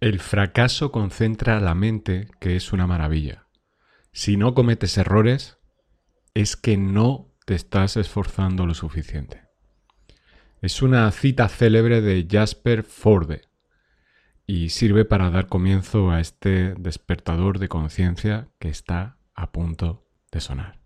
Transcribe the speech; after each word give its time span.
El 0.00 0.18
fracaso 0.18 0.90
concentra 0.90 1.60
la 1.60 1.74
mente, 1.74 2.28
que 2.40 2.56
es 2.56 2.72
una 2.72 2.86
maravilla. 2.86 3.48
Si 4.12 4.38
no 4.38 4.54
cometes 4.54 4.96
errores, 4.96 5.58
es 6.32 6.56
que 6.56 6.78
no 6.78 7.34
te 7.44 7.54
estás 7.54 7.98
esforzando 7.98 8.64
lo 8.64 8.72
suficiente. 8.72 9.42
Es 10.62 10.80
una 10.80 11.10
cita 11.10 11.50
célebre 11.50 12.00
de 12.00 12.26
Jasper 12.30 12.82
Forde 12.82 13.42
y 14.46 14.70
sirve 14.70 15.04
para 15.04 15.28
dar 15.28 15.48
comienzo 15.48 16.10
a 16.10 16.20
este 16.20 16.74
despertador 16.78 17.58
de 17.58 17.68
conciencia 17.68 18.48
que 18.58 18.70
está 18.70 19.18
a 19.34 19.52
punto 19.52 20.08
de 20.32 20.40
sonar. 20.40 20.79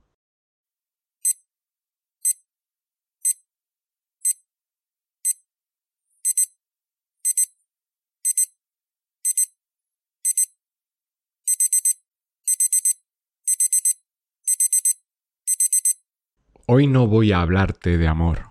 Hoy 16.66 16.86
no 16.86 17.06
voy 17.06 17.32
a 17.32 17.42
hablarte 17.42 17.98
de 17.98 18.08
amor. 18.08 18.44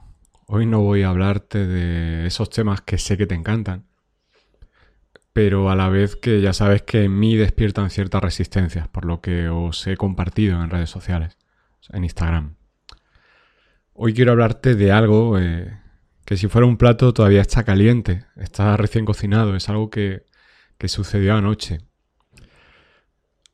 Hoy 0.46 0.68
no 0.68 0.82
voy 0.82 1.02
a 1.02 1.10
hablarte 1.10 1.66
de 1.66 2.28
esos 2.28 2.52
temas 2.52 2.82
que 2.82 3.00
sé 3.00 3.18
que 3.18 3.26
te 3.26 3.34
encantan. 3.34 3.88
Pero 5.34 5.72
a 5.72 5.76
la 5.76 5.90
vez 5.90 6.16
que 6.16 6.40
ya 6.40 6.54
sabes 6.54 6.84
que 6.84 7.06
en 7.06 7.18
mí 7.18 7.36
despiertan 7.36 7.90
ciertas 7.90 8.22
resistencias, 8.22 8.88
por 8.88 9.06
lo 9.06 9.20
que 9.20 9.50
os 9.50 9.88
he 9.88 9.98
compartido 9.98 10.62
en 10.62 10.70
redes 10.70 10.92
sociales, 10.92 11.40
en 11.90 12.04
Instagram. 12.04 12.56
Hoy 13.94 14.14
quiero 14.14 14.34
hablarte 14.34 14.76
de 14.76 14.92
algo 14.92 15.40
eh, 15.40 15.80
que 16.24 16.38
si 16.38 16.48
fuera 16.48 16.68
un 16.68 16.78
plato 16.78 17.16
todavía 17.16 17.42
está 17.42 17.64
caliente, 17.64 18.26
está 18.36 18.78
recién 18.78 19.06
cocinado, 19.06 19.56
es 19.56 19.70
algo 19.70 19.90
que, 19.90 20.24
que 20.78 20.88
sucedió 20.88 21.36
anoche. 21.36 21.80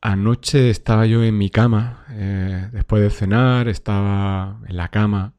Anoche 0.01 0.69
estaba 0.69 1.05
yo 1.05 1.23
en 1.23 1.37
mi 1.37 1.49
cama, 1.49 2.05
eh, 2.11 2.69
después 2.71 3.01
de 3.01 3.09
cenar, 3.09 3.67
estaba 3.67 4.61
en 4.67 4.77
la 4.77 4.87
cama 4.87 5.33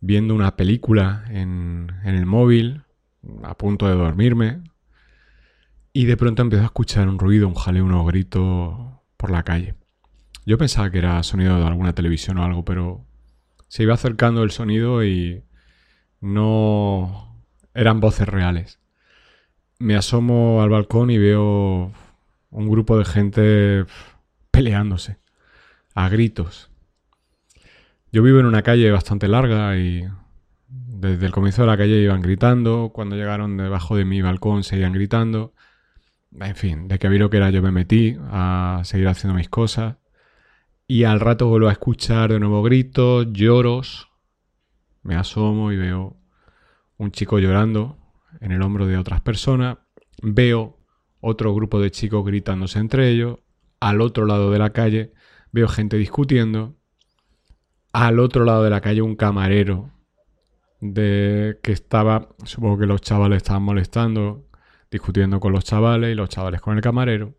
viendo 0.00 0.34
una 0.34 0.56
película 0.56 1.24
en, 1.30 1.90
el 2.04 2.26
móvil, 2.26 2.82
a 3.42 3.56
punto 3.56 3.88
de 3.88 3.94
dormirme, 3.94 4.62
y 5.92 6.04
de 6.04 6.16
pronto 6.16 6.42
empezó 6.42 6.62
a 6.62 6.66
escuchar 6.66 7.08
un 7.08 7.18
ruido, 7.18 7.48
un 7.48 7.54
jaleo, 7.54 7.84
unos 7.84 8.06
gritos 8.06 8.76
por 9.16 9.30
la 9.30 9.42
calle. 9.42 9.74
Yo 10.44 10.58
pensaba 10.58 10.90
que 10.90 10.98
era 10.98 11.22
sonido 11.22 11.58
de 11.58 11.66
alguna 11.66 11.94
televisión 11.94 12.38
o 12.38 12.44
algo, 12.44 12.64
pero 12.64 13.06
se 13.68 13.82
iba 13.84 13.94
acercando 13.94 14.42
el 14.42 14.50
sonido 14.50 15.02
y 15.02 15.44
no 16.20 17.42
eran 17.74 18.00
voces 18.00 18.28
reales. 18.28 18.80
Me 19.78 19.96
asomo 19.96 20.62
al 20.62 20.70
balcón 20.70 21.10
y 21.10 21.18
veo 21.18 21.92
un 22.50 22.68
grupo 22.68 22.98
de 22.98 23.04
gente 23.04 23.84
peleándose 24.50 25.18
a 25.94 26.08
gritos. 26.08 26.70
Yo 28.10 28.22
vivo 28.22 28.40
en 28.40 28.46
una 28.46 28.62
calle 28.62 28.90
bastante 28.90 29.28
larga 29.28 29.76
y 29.76 30.08
desde 30.68 31.26
el 31.26 31.32
comienzo 31.32 31.62
de 31.62 31.68
la 31.68 31.76
calle 31.76 32.02
iban 32.02 32.22
gritando, 32.22 32.90
cuando 32.92 33.16
llegaron 33.16 33.56
debajo 33.56 33.96
de 33.96 34.04
mi 34.04 34.22
balcón 34.22 34.64
seguían 34.64 34.92
gritando. 34.92 35.54
En 36.32 36.56
fin, 36.56 36.88
de 36.88 36.98
que 36.98 37.08
vi 37.08 37.18
lo 37.18 37.30
que 37.30 37.38
era 37.38 37.50
yo 37.50 37.62
me 37.62 37.70
metí 37.70 38.16
a 38.30 38.80
seguir 38.84 39.08
haciendo 39.08 39.36
mis 39.36 39.48
cosas. 39.48 39.96
Y 40.86 41.04
al 41.04 41.20
rato 41.20 41.48
vuelvo 41.48 41.68
a 41.68 41.72
escuchar 41.72 42.32
de 42.32 42.40
nuevo 42.40 42.62
gritos, 42.62 43.26
lloros. 43.32 44.08
Me 45.02 45.16
asomo 45.16 45.70
y 45.72 45.76
veo 45.76 46.16
un 46.96 47.12
chico 47.12 47.38
llorando 47.38 47.98
en 48.40 48.52
el 48.52 48.62
hombro 48.62 48.86
de 48.86 48.96
otras 48.96 49.20
personas. 49.20 49.78
Veo 50.22 50.77
otro 51.20 51.54
grupo 51.54 51.80
de 51.80 51.90
chicos 51.90 52.24
gritándose 52.24 52.78
entre 52.78 53.10
ellos, 53.10 53.38
al 53.80 54.00
otro 54.00 54.26
lado 54.26 54.50
de 54.50 54.58
la 54.58 54.70
calle 54.70 55.12
veo 55.52 55.68
gente 55.68 55.96
discutiendo, 55.96 56.76
al 57.92 58.18
otro 58.18 58.44
lado 58.44 58.64
de 58.64 58.70
la 58.70 58.80
calle 58.80 59.02
un 59.02 59.16
camarero 59.16 59.90
de 60.80 61.58
que 61.62 61.72
estaba, 61.72 62.28
supongo 62.44 62.78
que 62.78 62.86
los 62.86 63.00
chavales 63.00 63.38
estaban 63.38 63.62
molestando, 63.62 64.46
discutiendo 64.90 65.40
con 65.40 65.52
los 65.52 65.64
chavales 65.64 66.12
y 66.12 66.14
los 66.14 66.28
chavales 66.28 66.60
con 66.60 66.76
el 66.76 66.82
camarero. 66.82 67.34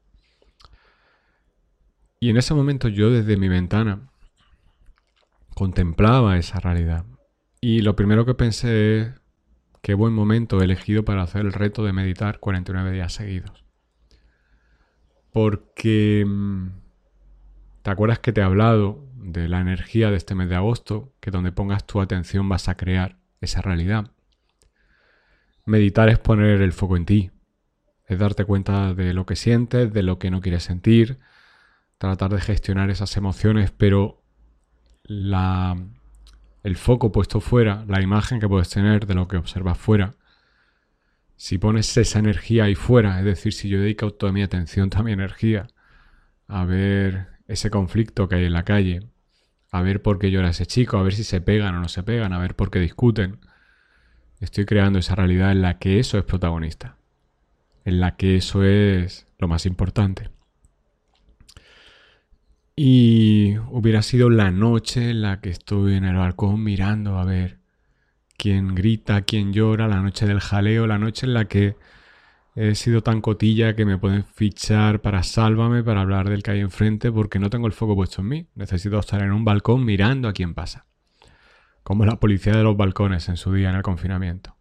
Y 2.19 2.29
en 2.29 2.37
ese 2.37 2.53
momento 2.53 2.89
yo 2.89 3.09
desde 3.09 3.37
mi 3.37 3.47
ventana 3.47 4.09
contemplaba 5.55 6.37
esa 6.37 6.59
realidad. 6.59 7.05
Y 7.61 7.81
lo 7.81 7.95
primero 7.95 8.25
que 8.25 8.33
pensé 8.33 8.99
es 8.99 9.21
qué 9.81 9.93
buen 9.93 10.13
momento 10.13 10.61
he 10.61 10.65
elegido 10.65 11.05
para 11.05 11.23
hacer 11.23 11.41
el 11.41 11.53
reto 11.53 11.83
de 11.83 11.93
meditar 11.93 12.39
49 12.39 12.91
días 12.91 13.13
seguidos. 13.13 13.68
Porque... 15.31 16.25
Mm, 16.27 16.69
¿Te 17.81 17.91
acuerdas 17.91 18.19
que 18.19 18.33
te 18.33 18.41
he 18.41 18.43
hablado 18.43 19.05
de 19.15 19.47
la 19.47 19.61
energía 19.61 20.11
de 20.11 20.17
este 20.17 20.35
mes 20.35 20.49
de 20.49 20.55
agosto? 20.55 21.13
Que 21.19 21.31
donde 21.31 21.51
pongas 21.51 21.87
tu 21.87 22.01
atención 22.01 22.49
vas 22.49 22.67
a 22.67 22.75
crear 22.75 23.17
esa 23.41 23.61
realidad. 23.61 24.11
Meditar 25.65 26.09
es 26.09 26.19
poner 26.19 26.61
el 26.61 26.73
foco 26.73 26.97
en 26.97 27.05
ti. 27.05 27.31
Es 28.05 28.19
darte 28.19 28.43
cuenta 28.43 28.93
de 28.93 29.13
lo 29.13 29.25
que 29.25 29.35
sientes, 29.35 29.93
de 29.93 30.03
lo 30.03 30.19
que 30.19 30.31
no 30.31 30.41
quieres 30.41 30.63
sentir. 30.63 31.19
Tratar 31.97 32.31
de 32.33 32.41
gestionar 32.41 32.89
esas 32.89 33.15
emociones, 33.17 33.71
pero 33.71 34.23
el 36.63 36.75
foco 36.75 37.11
puesto 37.11 37.39
fuera, 37.39 37.85
la 37.87 38.01
imagen 38.01 38.39
que 38.39 38.47
puedes 38.47 38.69
tener 38.69 39.05
de 39.05 39.15
lo 39.15 39.27
que 39.27 39.37
observas 39.37 39.77
fuera, 39.77 40.15
si 41.39 41.57
pones 41.57 41.95
esa 41.95 42.19
energía 42.19 42.65
ahí 42.65 42.75
fuera, 42.75 43.17
es 43.17 43.23
decir, 43.23 43.53
si 43.53 43.69
yo 43.69 43.79
dedico 43.79 44.11
toda 44.11 44.33
mi 44.33 44.43
atención, 44.43 44.89
toda 44.89 45.03
mi 45.03 45.13
energía 45.13 45.67
a 46.49 46.65
ver 46.65 47.27
ese 47.47 47.69
conflicto 47.69 48.27
que 48.27 48.35
hay 48.35 48.45
en 48.45 48.51
la 48.51 48.65
calle, 48.65 49.07
a 49.71 49.81
ver 49.81 50.01
por 50.01 50.19
qué 50.19 50.31
llora 50.31 50.49
ese 50.49 50.65
chico, 50.65 50.97
a 50.97 51.01
ver 51.01 51.13
si 51.13 51.23
se 51.23 51.39
pegan 51.39 51.75
o 51.75 51.79
no 51.79 51.87
se 51.87 52.03
pegan, 52.03 52.33
a 52.33 52.39
ver 52.39 52.57
por 52.57 52.69
qué 52.69 52.79
discuten, 52.79 53.39
estoy 54.41 54.65
creando 54.65 54.99
esa 54.99 55.15
realidad 55.15 55.53
en 55.53 55.61
la 55.61 55.79
que 55.79 55.99
eso 55.99 56.17
es 56.17 56.25
protagonista, 56.25 56.97
en 57.85 58.01
la 58.01 58.17
que 58.17 58.35
eso 58.35 58.65
es 58.65 59.25
lo 59.37 59.47
más 59.47 59.65
importante. 59.65 60.31
Y 62.75 63.57
hubiera 63.69 64.01
sido 64.01 64.29
la 64.29 64.51
noche 64.51 65.11
en 65.11 65.21
la 65.21 65.39
que 65.39 65.51
estoy 65.51 65.93
en 65.93 66.03
el 66.03 66.17
balcón 66.17 66.61
mirando 66.65 67.17
a 67.17 67.23
ver 67.23 67.58
quién 68.39 68.73
grita, 68.73 69.21
quién 69.21 69.53
llora, 69.53 69.87
la 69.87 70.01
noche 70.01 70.25
del 70.25 70.39
jaleo, 70.39 70.87
la 70.87 70.97
noche 70.97 71.27
en 71.27 71.33
la 71.33 71.45
que 71.45 71.75
he 72.55 72.73
sido 72.73 73.03
tan 73.03 73.21
cotilla 73.21 73.75
que 73.75 73.85
me 73.85 73.97
pueden 73.97 74.23
fichar 74.23 75.01
para 75.01 75.23
sálvame, 75.23 75.83
para 75.83 76.01
hablar 76.01 76.29
del 76.29 76.41
que 76.41 76.51
hay 76.51 76.61
enfrente, 76.61 77.11
porque 77.11 77.37
no 77.37 77.49
tengo 77.49 77.67
el 77.67 77.73
foco 77.73 77.95
puesto 77.95 78.21
en 78.21 78.27
mí. 78.29 78.47
Necesito 78.55 78.97
estar 78.97 79.21
en 79.21 79.31
un 79.31 79.45
balcón 79.45 79.85
mirando 79.85 80.27
a 80.29 80.33
quién 80.33 80.53
pasa. 80.53 80.85
Como 81.83 82.05
la 82.05 82.19
policía 82.19 82.53
de 82.53 82.63
los 82.63 82.77
balcones 82.77 83.27
en 83.29 83.37
su 83.37 83.53
día 83.53 83.69
en 83.69 83.75
el 83.75 83.83
confinamiento. 83.83 84.55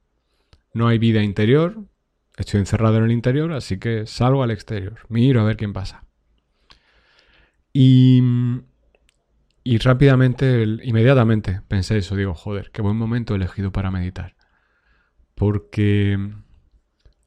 No 0.74 0.88
hay 0.88 0.98
vida 0.98 1.22
interior, 1.22 1.84
estoy 2.36 2.60
encerrado 2.60 2.98
en 2.98 3.04
el 3.04 3.12
interior, 3.12 3.52
así 3.52 3.78
que 3.78 4.06
salgo 4.06 4.42
al 4.42 4.50
exterior, 4.50 4.98
miro 5.08 5.40
a 5.40 5.44
ver 5.44 5.56
quién 5.56 5.72
pasa. 5.72 6.04
Y 7.72 8.22
y 9.64 9.78
rápidamente, 9.78 10.62
inmediatamente 10.82 11.60
pensé 11.68 11.98
eso, 11.98 12.16
digo, 12.16 12.34
joder, 12.34 12.70
qué 12.70 12.82
buen 12.82 12.96
momento 12.96 13.34
elegido 13.34 13.72
para 13.72 13.90
meditar. 13.90 14.36
Porque 15.34 16.18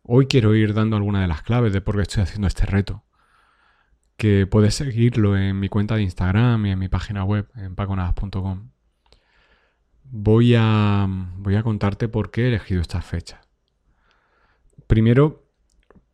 hoy 0.04 0.28
quiero 0.28 0.56
ir 0.56 0.74
dando 0.74 0.96
alguna 0.96 1.22
de 1.22 1.28
las 1.28 1.44
claves 1.44 1.74
de 1.74 1.82
por 1.82 1.96
qué 1.96 2.02
estoy 2.02 2.24
haciendo 2.24 2.48
este 2.48 2.66
reto. 2.66 3.04
Que 4.18 4.48
puedes 4.48 4.76
seguirlo 4.76 5.38
en 5.38 5.60
mi 5.60 5.70
cuenta 5.70 5.96
de 5.96 6.04
Instagram 6.04 6.66
y 6.66 6.72
en 6.72 6.80
mi 6.80 6.90
página 6.90 7.24
web, 7.24 7.48
en 7.56 7.76
paconadas.com. 7.76 8.70
Voy 10.04 10.56
a, 10.58 11.08
voy 11.38 11.56
a 11.56 11.64
contarte 11.64 12.08
por 12.08 12.32
qué 12.32 12.44
he 12.44 12.48
elegido 12.50 12.82
esta 12.82 13.02
fecha. 13.02 13.42
Primero, 14.88 15.48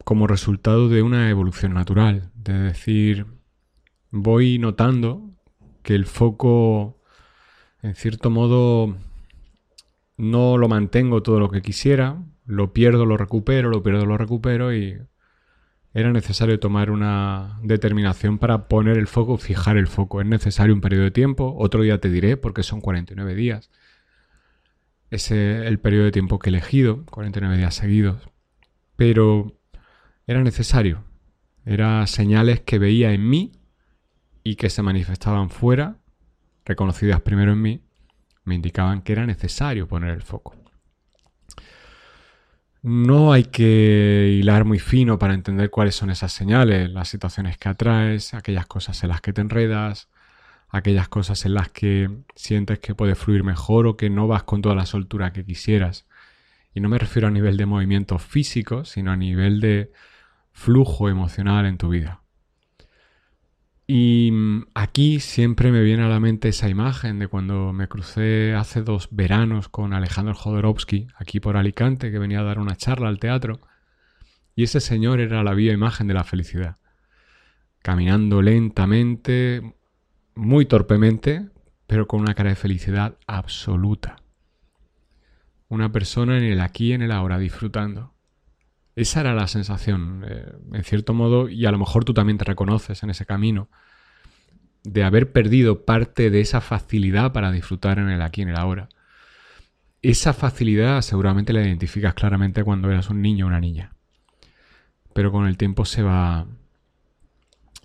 como 0.04 0.28
resultado 0.28 0.88
de 0.88 1.02
una 1.02 1.30
evolución 1.30 1.74
natural, 1.74 2.32
de 2.36 2.54
decir, 2.54 3.26
voy 4.12 4.60
notando 4.60 5.27
que 5.88 5.96
el 5.96 6.06
foco, 6.06 7.00
en 7.82 7.96
cierto 7.96 8.30
modo, 8.30 8.98
no 10.18 10.58
lo 10.58 10.68
mantengo 10.68 11.24
todo 11.24 11.40
lo 11.40 11.50
que 11.50 11.62
quisiera, 11.62 12.22
lo 12.46 12.74
pierdo, 12.74 13.06
lo 13.06 13.16
recupero, 13.16 13.70
lo 13.70 13.82
pierdo, 13.82 14.06
lo 14.06 14.18
recupero 14.18 14.76
y 14.76 14.98
era 15.94 16.12
necesario 16.12 16.60
tomar 16.60 16.92
una 16.92 17.58
determinación 17.64 18.38
para 18.38 18.68
poner 18.68 18.98
el 18.98 19.08
foco, 19.08 19.38
fijar 19.38 19.78
el 19.78 19.88
foco. 19.88 20.20
Es 20.20 20.28
necesario 20.28 20.74
un 20.74 20.82
periodo 20.82 21.06
de 21.06 21.12
tiempo, 21.12 21.56
otro 21.58 21.84
día 21.84 22.02
te 22.02 22.10
diré 22.10 22.36
porque 22.36 22.64
son 22.64 22.82
49 22.82 23.34
días. 23.34 23.72
Es 25.10 25.32
el 25.32 25.80
periodo 25.80 26.04
de 26.04 26.12
tiempo 26.12 26.38
que 26.38 26.50
he 26.50 26.52
elegido, 26.52 27.06
49 27.06 27.60
días 27.60 27.76
seguidos. 27.76 28.28
Pero 28.98 29.58
era 30.28 30.44
necesario. 30.44 31.06
Eran 31.66 32.08
señales 32.08 32.60
que 32.60 32.78
veía 32.78 33.14
en 33.14 33.30
mí 33.30 33.57
y 34.48 34.56
que 34.56 34.70
se 34.70 34.82
manifestaban 34.82 35.50
fuera, 35.50 35.98
reconocidas 36.64 37.20
primero 37.20 37.52
en 37.52 37.62
mí, 37.62 37.82
me 38.46 38.56
indicaban 38.56 39.02
que 39.02 39.12
era 39.12 39.26
necesario 39.26 39.90
poner 39.90 40.12
el 40.12 40.22
foco. 40.22 40.56
No 42.82 43.34
hay 43.34 43.44
que 43.44 44.38
hilar 44.40 44.64
muy 44.64 44.80
fino 44.80 45.20
para 45.20 45.34
entender 45.34 45.70
cuáles 45.70 45.96
son 45.96 46.12
esas 46.12 46.32
señales, 46.32 46.90
las 46.90 47.10
situaciones 47.10 47.58
que 47.58 47.68
atraes, 47.68 48.34
aquellas 48.34 48.66
cosas 48.68 49.04
en 49.04 49.10
las 49.10 49.20
que 49.20 49.34
te 49.34 49.42
enredas, 49.42 50.08
aquellas 50.70 51.10
cosas 51.10 51.46
en 51.46 51.54
las 51.54 51.68
que 51.68 52.10
sientes 52.36 52.80
que 52.80 52.96
puede 52.96 53.16
fluir 53.16 53.44
mejor 53.44 53.86
o 53.86 53.98
que 53.98 54.10
no 54.10 54.30
vas 54.30 54.44
con 54.44 54.62
toda 54.62 54.76
la 54.76 54.86
soltura 54.86 55.34
que 55.34 55.44
quisieras. 55.44 56.08
Y 56.74 56.80
no 56.80 56.88
me 56.88 57.00
refiero 57.00 57.28
a 57.28 57.32
nivel 57.32 57.58
de 57.58 57.66
movimiento 57.66 58.18
físico, 58.18 58.86
sino 58.86 59.12
a 59.12 59.18
nivel 59.18 59.60
de 59.60 59.92
flujo 60.54 61.10
emocional 61.10 61.66
en 61.66 61.78
tu 61.78 61.90
vida. 61.90 62.22
Y 63.90 64.32
mm, 64.34 64.66
aquí 64.74 65.22
siempre 65.22 65.72
me 65.72 65.82
viene 65.82 66.04
a 66.04 66.10
la 66.10 66.20
mente 66.20 66.50
esa 66.50 66.68
imagen 66.68 67.20
de 67.20 67.30
cuando 67.30 67.72
me 67.72 67.88
crucé 67.88 68.54
hace 68.54 68.82
dos 68.82 69.08
veranos 69.12 69.70
con 69.70 69.94
Alejandro 69.94 70.36
Jodorowsky, 70.36 71.08
aquí 71.16 71.40
por 71.40 71.56
Alicante, 71.56 72.12
que 72.12 72.20
venía 72.20 72.42
a 72.42 72.44
dar 72.44 72.60
una 72.60 72.76
charla 72.76 73.08
al 73.08 73.20
teatro. 73.20 73.62
Y 74.56 74.64
ese 74.64 74.82
señor 74.82 75.22
era 75.22 75.42
la 75.42 75.54
viva 75.54 75.74
imagen 75.74 76.08
de 76.08 76.16
la 76.16 76.26
felicidad. 76.26 76.78
Caminando 77.82 78.42
lentamente, 78.42 79.76
muy 80.36 80.66
torpemente, 80.66 81.48
pero 81.86 82.08
con 82.08 82.20
una 82.20 82.34
cara 82.34 82.50
de 82.50 82.56
felicidad 82.56 83.18
absoluta. 83.26 84.18
Una 85.70 85.94
persona 85.94 86.38
en 86.38 86.44
el 86.44 86.60
aquí 86.60 86.88
y 86.88 86.94
en 86.94 87.04
el 87.04 87.12
ahora, 87.12 87.38
disfrutando. 87.38 88.17
Esa 88.98 89.20
era 89.20 89.36
la 89.36 89.46
sensación, 89.46 90.26
eh, 90.28 90.52
en 90.74 90.84
cierto 90.84 91.14
modo, 91.14 91.50
y 91.50 91.68
a 91.68 91.72
lo 91.72 91.78
mejor 91.78 92.04
tú 92.04 92.16
también 92.16 92.40
te 92.40 92.46
reconoces 92.46 93.04
en 93.04 93.12
ese 93.12 93.28
camino, 93.28 93.70
de 94.84 95.04
haber 95.04 95.32
perdido 95.32 95.86
parte 95.86 96.32
de 96.32 96.42
esa 96.42 96.62
facilidad 96.62 97.32
para 97.32 97.52
disfrutar 97.52 98.00
en 98.00 98.10
el 98.10 98.24
aquí 98.24 98.42
en 98.42 98.50
el 98.50 98.56
ahora. 98.56 98.90
Esa 100.02 100.34
facilidad 100.34 101.00
seguramente 101.04 101.54
la 101.54 101.62
identificas 101.62 102.16
claramente 102.16 102.64
cuando 102.64 102.90
eras 102.90 103.12
un 103.12 103.22
niño 103.22 103.46
o 103.46 103.50
una 103.50 103.60
niña. 103.60 103.94
Pero 105.14 105.32
con 105.32 105.46
el 105.46 105.58
tiempo 105.58 105.86
se 105.86 106.02
va 106.02 106.48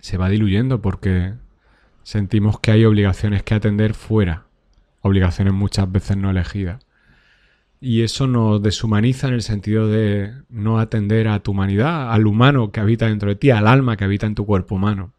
se 0.00 0.16
va 0.16 0.30
diluyendo 0.30 0.80
porque 0.80 1.34
sentimos 2.04 2.58
que 2.58 2.70
hay 2.70 2.86
obligaciones 2.86 3.42
que 3.42 3.54
atender 3.54 3.92
fuera, 3.92 4.46
obligaciones 5.02 5.52
muchas 5.52 5.92
veces 5.92 6.16
no 6.16 6.30
elegidas. 6.30 6.82
Y 7.84 8.02
eso 8.02 8.28
nos 8.28 8.62
deshumaniza 8.62 9.26
en 9.26 9.34
el 9.34 9.42
sentido 9.42 9.88
de 9.88 10.32
no 10.48 10.78
atender 10.78 11.26
a 11.26 11.40
tu 11.40 11.50
humanidad, 11.50 12.12
al 12.12 12.28
humano 12.28 12.70
que 12.70 12.78
habita 12.78 13.08
dentro 13.08 13.28
de 13.28 13.34
ti, 13.34 13.50
al 13.50 13.66
alma 13.66 13.96
que 13.96 14.04
habita 14.04 14.24
en 14.24 14.36
tu 14.36 14.46
cuerpo 14.46 14.76
humano. 14.76 15.14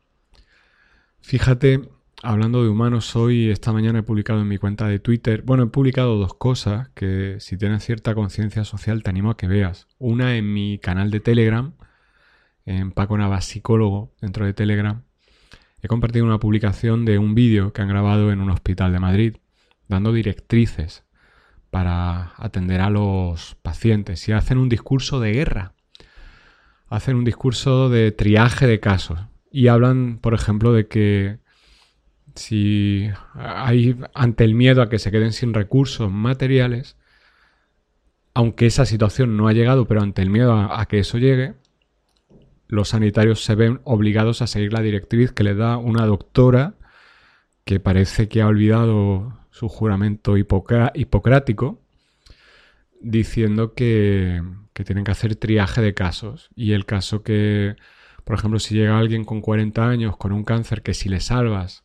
Fíjate, 1.19 1.81
hablando 2.21 2.63
de 2.63 2.69
humanos, 2.69 3.18
hoy, 3.18 3.50
esta 3.50 3.74
mañana 3.74 4.00
he 4.00 4.04
publicado 4.04 4.39
en 4.39 4.48
mi 4.48 4.60
cuenta 4.60 4.88
de 4.88 5.00
Twitter, 5.00 5.42
bueno, 5.42 5.63
he 5.63 5.68
publicado 5.68 6.15
dos 6.15 6.36
cosas 6.36 6.88
que 6.95 7.36
si 7.42 7.57
tienes 7.57 7.83
cierta 7.83 8.15
conciencia 8.15 8.63
social 8.63 9.04
te 9.04 9.09
animo 9.09 9.31
a 9.31 9.36
que 9.36 9.48
veas. 9.48 9.89
Una 10.00 10.38
en 10.38 10.54
mi 10.54 10.80
canal 10.80 11.12
de 11.12 11.19
Telegram, 11.19 11.74
en 12.66 12.94
Paco 12.94 13.18
Navas 13.18 13.44
Psicólogo, 13.44 14.13
dentro 14.21 14.45
de 14.45 14.54
Telegram. 14.54 15.04
He 15.81 15.89
compartido 15.89 16.24
una 16.24 16.39
publicación 16.39 17.04
de 17.04 17.18
un 17.19 17.36
vídeo 17.36 17.74
que 17.74 17.81
han 17.81 17.89
grabado 17.89 18.31
en 18.31 18.39
un 18.39 18.51
hospital 18.51 18.94
de 18.94 19.00
Madrid, 19.00 19.36
dando 19.89 20.13
directrices 20.13 21.03
para 21.74 22.34
atender 22.38 22.81
a 22.81 22.92
los 22.92 23.56
pacientes 23.64 24.30
y 24.30 24.31
hacen 24.31 24.60
un 24.60 24.70
discurso 24.70 25.20
de 25.20 25.31
guerra. 25.31 25.74
Hacen 26.88 27.16
un 27.16 27.25
discurso 27.25 27.90
de 27.90 28.12
triaje 28.12 28.68
de 28.68 28.80
casos 28.80 29.20
y 29.52 29.70
hablan, 29.70 30.20
por 30.20 30.36
ejemplo, 30.36 30.72
de 30.72 30.88
que 30.88 31.40
si 32.36 33.10
hay 33.34 33.98
ante 34.14 34.44
el 34.44 34.54
miedo 34.54 34.84
a 34.84 34.90
que 34.90 35.00
se 35.00 35.10
queden 35.10 35.34
sin 35.34 35.56
recursos 35.56 36.12
materiales, 36.12 36.96
aunque 38.36 38.68
esa 38.68 38.86
situación 38.86 39.36
no 39.36 39.48
ha 39.48 39.54
llegado, 39.54 39.88
pero 39.88 40.04
ante 40.04 40.22
el 40.22 40.30
miedo 40.30 40.54
a, 40.54 40.86
que 40.86 41.00
eso 41.00 41.18
llegue, 41.18 41.56
los 42.68 42.90
sanitarios 42.90 43.44
se 43.44 43.56
ven 43.56 43.81
obligados 43.84 44.44
a 44.44 44.48
seguir 44.48 44.74
la 44.74 44.81
directriz 44.81 45.31
que 45.31 45.44
le 45.44 45.56
da 45.56 45.78
una 45.78 46.06
doctora 46.06 46.76
que 47.66 47.80
parece 47.80 48.28
que 48.28 48.44
ha 48.44 48.48
olvidado 48.48 49.43
su 49.54 49.70
juramento 49.70 50.36
hipocrático, 50.36 51.80
diciendo 53.00 53.76
que, 53.76 54.42
tienen 54.84 55.04
que 55.04 55.12
hacer 55.12 55.36
triaje 55.36 55.82
de 55.82 55.94
casos. 55.94 56.50
Y 56.56 56.72
el 56.72 56.86
caso 56.86 57.22
que, 57.22 57.76
por 58.24 58.36
ejemplo, 58.36 58.60
si 58.60 58.74
llega 58.74 58.98
alguien 58.98 59.24
con 59.24 59.42
40 59.42 59.88
años 59.88 60.18
con 60.18 60.32
un 60.32 60.44
cáncer 60.44 60.82
que 60.82 60.96
si 60.96 61.08
le 61.08 61.20
salvas 61.20 61.84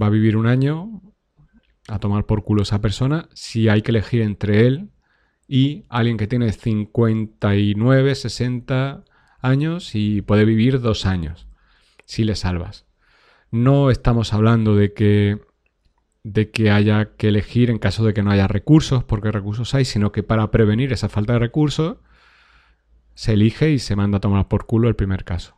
va 0.00 0.06
a 0.06 0.10
vivir 0.10 0.38
un 0.38 0.46
año, 0.46 1.02
a 1.86 1.98
tomar 1.98 2.24
por 2.24 2.44
culo 2.44 2.62
esa 2.62 2.80
persona, 2.80 3.28
si 3.34 3.68
hay 3.68 3.82
que 3.82 3.90
elegir 3.90 4.22
entre 4.22 4.66
él 4.66 4.88
y 5.46 5.84
alguien 5.90 6.16
que 6.16 6.26
tiene 6.26 6.50
59, 6.50 8.14
60 8.14 9.04
años 9.42 9.94
y 9.94 10.22
puede 10.22 10.46
vivir 10.46 10.80
dos 10.80 11.04
años, 11.04 11.46
si 12.06 12.24
le 12.24 12.36
salvas. 12.36 12.86
No 13.50 13.90
estamos 13.90 14.32
hablando 14.32 14.74
de 14.74 14.94
que 14.94 15.45
de 16.26 16.50
que 16.50 16.72
haya 16.72 17.10
que 17.16 17.28
elegir 17.28 17.70
en 17.70 17.78
caso 17.78 18.04
de 18.04 18.12
que 18.12 18.20
no 18.20 18.32
haya 18.32 18.48
recursos, 18.48 19.04
porque 19.04 19.30
recursos 19.30 19.72
hay, 19.76 19.84
sino 19.84 20.10
que 20.10 20.24
para 20.24 20.50
prevenir 20.50 20.92
esa 20.92 21.08
falta 21.08 21.34
de 21.34 21.38
recursos 21.38 21.98
se 23.14 23.34
elige 23.34 23.70
y 23.70 23.78
se 23.78 23.94
manda 23.94 24.18
a 24.18 24.20
tomar 24.20 24.48
por 24.48 24.66
culo 24.66 24.88
el 24.88 24.96
primer 24.96 25.22
caso. 25.22 25.54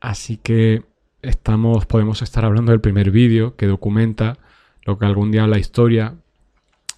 Así 0.00 0.36
que 0.36 0.84
estamos, 1.20 1.84
podemos 1.86 2.22
estar 2.22 2.44
hablando 2.44 2.70
del 2.70 2.80
primer 2.80 3.10
vídeo 3.10 3.56
que 3.56 3.66
documenta 3.66 4.38
lo 4.84 5.00
que 5.00 5.06
algún 5.06 5.32
día 5.32 5.48
la 5.48 5.58
historia 5.58 6.14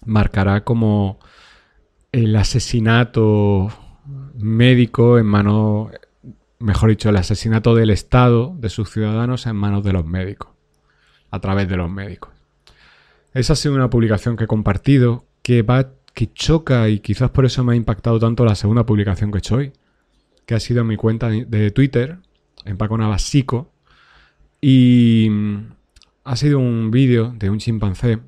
marcará 0.04 0.62
como 0.62 1.20
el 2.12 2.36
asesinato 2.36 3.70
médico 4.34 5.18
en 5.18 5.24
manos, 5.24 5.90
mejor 6.58 6.90
dicho, 6.90 7.08
el 7.08 7.16
asesinato 7.16 7.74
del 7.74 7.88
Estado, 7.88 8.54
de 8.58 8.68
sus 8.68 8.90
ciudadanos 8.90 9.46
en 9.46 9.56
manos 9.56 9.82
de 9.84 9.94
los 9.94 10.04
médicos, 10.04 10.50
a 11.30 11.40
través 11.40 11.66
de 11.66 11.78
los 11.78 11.90
médicos. 11.90 12.41
Esa 13.34 13.54
ha 13.54 13.56
sido 13.56 13.74
una 13.74 13.90
publicación 13.90 14.36
que 14.36 14.44
he 14.44 14.46
compartido, 14.46 15.24
que 15.42 15.62
va, 15.62 15.92
que 16.14 16.32
choca 16.32 16.88
y 16.88 17.00
quizás 17.00 17.30
por 17.30 17.44
eso 17.44 17.64
me 17.64 17.72
ha 17.72 17.76
impactado 17.76 18.18
tanto 18.18 18.44
la 18.44 18.54
segunda 18.54 18.84
publicación 18.84 19.30
que 19.30 19.38
he 19.38 19.40
hecho 19.40 19.56
hoy, 19.56 19.72
que 20.46 20.54
ha 20.54 20.60
sido 20.60 20.82
en 20.82 20.88
mi 20.88 20.96
cuenta 20.96 21.30
de 21.30 21.70
Twitter, 21.70 22.18
en 22.64 22.76
Paco 22.76 22.98
Navasico, 22.98 23.72
y 24.60 25.28
mm, 25.30 25.72
ha 26.24 26.36
sido 26.36 26.58
un 26.58 26.90
vídeo 26.90 27.34
de 27.36 27.50
un 27.50 27.58
chimpancé 27.58 28.20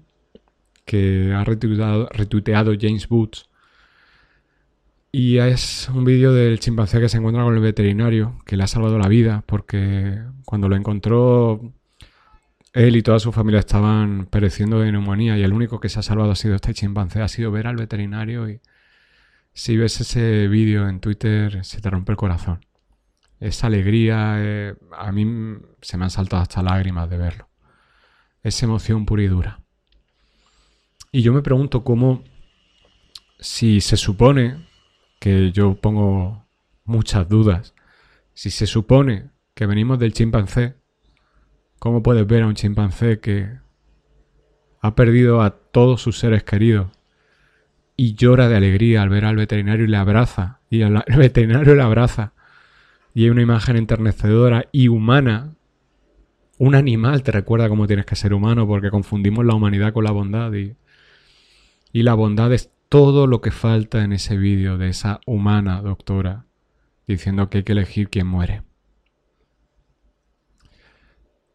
que 0.85 1.33
ha 1.33 1.45
retuiteado, 1.45 2.09
retuiteado 2.11 2.73
James 2.79 3.09
Woods. 3.11 3.49
Y 5.13 5.39
es 5.39 5.89
un 5.95 6.05
vídeo 6.05 6.33
del 6.33 6.59
chimpancé 6.59 7.01
que 7.01 7.09
se 7.09 7.19
encuentra 7.19 7.45
con 7.45 7.55
el 7.55 7.61
veterinario, 7.61 8.41
que 8.45 8.57
le 8.57 8.65
ha 8.65 8.67
salvado 8.67 8.99
la 8.99 9.09
vida, 9.09 9.45
porque 9.47 10.23
cuando 10.45 10.69
lo 10.69 10.77
encontró 10.77 11.73
él 12.75 12.97
y 12.97 13.03
toda 13.03 13.21
su 13.21 13.31
familia 13.31 13.61
estaban 13.61 14.27
pereciendo 14.27 14.81
de 14.81 14.91
neumonía 14.91 15.39
y 15.39 15.43
el 15.45 15.53
único 15.53 15.79
que 15.79 15.89
se 15.89 16.01
ha 16.01 16.03
salvado 16.03 16.33
ha 16.33 16.37
sido 16.37 16.57
este 16.57 16.75
chimpancé, 16.75 17.23
ha 17.23 17.29
sido 17.29 17.53
ver 17.53 17.69
al 17.69 17.77
veterinario 17.77 18.51
y 18.51 18.61
si 19.53 19.77
ves 19.77 20.01
ese 20.01 20.49
vídeo 20.49 20.89
en 20.89 20.99
Twitter 20.99 21.65
se 21.65 21.81
te 21.81 21.89
rompe 21.89 22.11
el 22.11 22.19
corazón. 22.19 22.67
Esa 23.39 23.69
alegría, 23.69 24.35
eh, 24.39 24.75
a 24.99 25.13
mí 25.13 25.57
se 25.83 25.97
me 25.97 26.05
han 26.05 26.11
saltado 26.11 26.43
hasta 26.43 26.63
lágrimas 26.63 27.09
de 27.09 27.17
verlo. 27.17 27.49
Esa 28.43 28.67
emoción 28.67 29.07
pura 29.07 29.23
y 29.23 29.29
dura. 29.29 29.61
Y 31.13 31.23
yo 31.23 31.33
me 31.33 31.43
pregunto 31.43 31.85
cómo, 31.85 32.25
si 33.39 33.81
se 33.81 33.97
supone, 33.97 34.67
que 35.21 35.53
yo 35.53 35.77
pongo 35.77 36.45
muchas 36.85 37.29
dudas, 37.29 37.75
si 38.35 38.51
se 38.51 38.67
supone 38.67 39.31
que 39.55 39.67
venimos 39.67 40.01
del 40.01 40.13
chimpancé, 40.13 40.75
¿Cómo 41.85 42.03
puedes 42.03 42.27
ver 42.27 42.43
a 42.43 42.47
un 42.47 42.55
chimpancé 42.55 43.21
que 43.21 43.47
ha 44.81 44.95
perdido 44.95 45.43
a 45.43 45.51
todos 45.51 46.01
sus 46.01 46.19
seres 46.19 46.43
queridos 46.43 46.91
y 47.95 48.15
llora 48.15 48.49
de 48.49 48.57
alegría 48.57 49.03
al 49.03 49.11
ver 49.11 49.27
al 49.27 49.37
veterinario 49.37 49.85
y 49.85 49.89
le 49.89 49.99
abraza? 49.99 50.61
Y 50.71 50.81
el 50.81 50.95
veterinario 51.19 51.75
le 51.75 51.83
abraza. 51.83 52.33
Y 53.13 53.25
hay 53.25 53.29
una 53.29 53.43
imagen 53.43 53.77
enternecedora 53.77 54.65
y 54.73 54.89
humana. 54.89 55.57
Un 56.57 56.75
animal 56.75 57.23
te 57.23 57.33
recuerda 57.33 57.69
cómo 57.69 57.87
tienes 57.87 58.07
que 58.07 58.17
ser 58.17 58.33
humano 58.33 58.67
porque 58.67 58.89
confundimos 58.89 59.45
la 59.45 59.53
humanidad 59.53 59.93
con 59.93 60.05
la 60.05 60.11
bondad. 60.11 60.55
Y, 60.55 60.77
y 61.93 62.03
la 62.03 62.15
bondad 62.15 62.51
es 62.55 62.71
todo 62.89 63.27
lo 63.27 63.43
que 63.43 63.51
falta 63.51 64.03
en 64.03 64.15
ese 64.15 64.39
vídeo 64.39 64.79
de 64.79 64.89
esa 64.89 65.21
humana 65.27 65.83
doctora 65.83 66.47
diciendo 67.07 67.51
que 67.51 67.59
hay 67.59 67.65
que 67.65 67.73
elegir 67.73 68.09
quién 68.09 68.27
muere. 68.27 68.63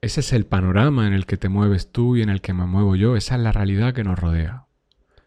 Ese 0.01 0.21
es 0.21 0.31
el 0.31 0.45
panorama 0.45 1.07
en 1.07 1.13
el 1.13 1.25
que 1.25 1.35
te 1.35 1.49
mueves 1.49 1.91
tú 1.91 2.15
y 2.15 2.21
en 2.21 2.29
el 2.29 2.39
que 2.39 2.53
me 2.53 2.65
muevo 2.65 2.95
yo, 2.95 3.17
esa 3.17 3.35
es 3.35 3.41
la 3.41 3.51
realidad 3.51 3.93
que 3.93 4.05
nos 4.05 4.17
rodea. 4.17 4.65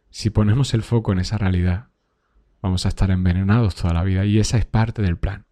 Si 0.08 0.30
ponemos 0.30 0.72
el 0.72 0.82
foco 0.82 1.12
en 1.12 1.18
esa 1.18 1.36
realidad, 1.36 1.88
vamos 2.62 2.86
a 2.86 2.88
estar 2.88 3.10
envenenados 3.10 3.74
toda 3.74 3.92
la 3.92 4.02
vida 4.02 4.24
y 4.24 4.38
esa 4.38 4.56
es 4.56 4.64
parte 4.64 5.02
del 5.02 5.18
plan. 5.18 5.44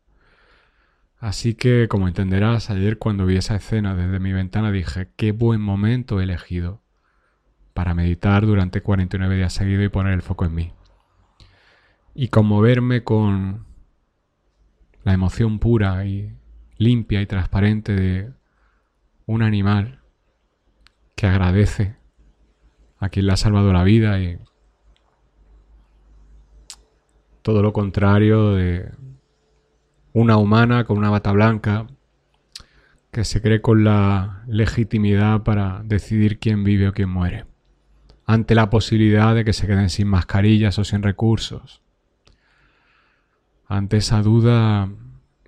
Así 1.19 1.53
que, 1.53 1.87
como 1.87 2.09
entenderás, 2.09 2.71
ayer 2.71 2.97
cuando 2.97 3.27
vi 3.27 3.37
esa 3.37 3.57
escena 3.57 3.95
desde 3.95 4.21
mi 4.21 4.33
ventana 4.33 4.73
dije, 4.73 5.11
qué 5.17 5.33
buen 5.33 5.61
momento 5.61 6.19
he 6.19 6.25
elegido 6.25 6.81
para 7.75 7.93
meditar 7.93 8.47
durante 8.47 8.81
49 8.81 9.37
días 9.37 9.53
seguidos 9.53 9.85
y 9.85 9.89
poner 9.91 10.15
el 10.15 10.23
foco 10.23 10.47
en 10.47 10.55
mí. 10.55 10.73
Y 12.15 12.29
conmoverme 12.29 13.05
con 13.05 13.67
la 15.05 15.13
emoción 15.13 15.59
pura 15.59 16.07
y 16.07 16.33
limpia 16.79 17.21
y 17.21 17.27
transparente 17.27 17.95
de 17.95 18.40
un 19.31 19.43
animal 19.43 20.01
que 21.15 21.29
agradece 21.29 21.95
a 22.99 23.11
quien 23.11 23.27
le 23.27 23.33
ha 23.33 23.37
salvado 23.37 23.73
la 23.73 23.85
vida 23.85 24.19
y 24.19 24.37
todo 27.43 27.63
lo 27.63 27.73
contrario 27.73 28.55
de 28.55 28.91
una 30.13 30.37
humana 30.37 30.83
con 30.83 30.99
una 30.99 31.11
bata 31.11 31.31
blanca 31.31 31.87
que 33.13 33.25
se 33.25 33.41
cree 33.41 33.61
con 33.61 33.85
la 33.85 34.43
legitimidad 34.49 35.45
para 35.45 35.83
decidir 35.85 36.41
quién 36.41 36.65
vive 36.65 36.89
o 36.89 36.93
quién 36.93 37.09
muere, 37.09 37.47
ante 38.27 38.57
la 38.57 38.69
posibilidad 38.69 39.33
de 39.37 39.45
que 39.45 39.53
se 39.53 39.69
queden 39.69 39.91
sin 39.91 40.09
mascarillas 40.09 40.77
o 40.81 40.83
sin 40.83 41.05
recursos. 41.05 41.83
Ante 43.69 43.99
esa 43.99 44.23
duda, 44.23 44.91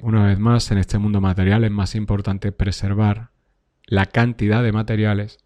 una 0.01 0.27
vez 0.27 0.39
más, 0.39 0.71
en 0.71 0.79
este 0.79 0.99
mundo 0.99 1.21
material 1.21 1.65
es 1.65 1.73
más 1.73 1.97
importante 1.97 2.53
preservar 2.53 3.32
la 3.93 4.07
cantidad 4.07 4.63
de 4.63 4.73
materiales 4.73 5.39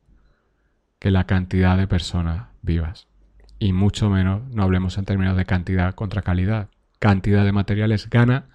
que 1.01 1.11
la 1.11 1.27
cantidad 1.27 1.77
de 1.77 1.89
personas 1.89 2.47
vivas. 2.63 3.09
Y 3.59 3.73
mucho 3.73 4.09
menos, 4.09 4.41
no 4.55 4.63
hablemos 4.63 4.99
en 4.99 5.05
términos 5.05 5.37
de 5.37 5.45
cantidad 5.45 5.97
contra 5.97 6.23
calidad. 6.23 6.69
Cantidad 7.01 7.45
de 7.45 7.51
materiales 7.51 8.09
gana 8.09 8.47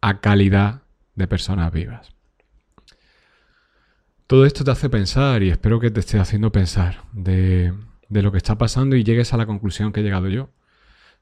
a 0.00 0.20
calidad 0.20 0.82
de 1.16 1.26
personas 1.26 1.72
vivas. 1.72 2.14
Todo 4.28 4.46
esto 4.46 4.62
te 4.62 4.70
hace 4.70 4.88
pensar 4.88 5.42
y 5.42 5.50
espero 5.50 5.80
que 5.80 5.90
te 5.90 5.98
esté 5.98 6.20
haciendo 6.20 6.52
pensar 6.52 7.02
de, 7.10 7.74
lo 8.10 8.30
que 8.30 8.38
está 8.38 8.58
pasando 8.58 8.94
y 8.94 9.02
llegues 9.02 9.32
a 9.32 9.36
la 9.36 9.46
conclusión 9.46 9.92
que 9.92 10.02
he 10.02 10.04
llegado 10.04 10.28
yo. 10.28 10.50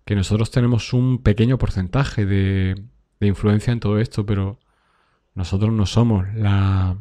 Que 0.04 0.14
nosotros 0.14 0.50
tenemos 0.50 0.92
un 0.92 1.22
pequeño 1.22 1.56
porcentaje 1.56 2.26
de, 2.26 2.82
de 3.18 3.26
influencia 3.26 3.72
en 3.72 3.80
todo 3.80 3.98
esto, 3.98 4.26
pero 4.26 4.58
nosotros 5.34 5.72
no 5.72 5.86
somos 5.86 6.28
la, 6.34 6.98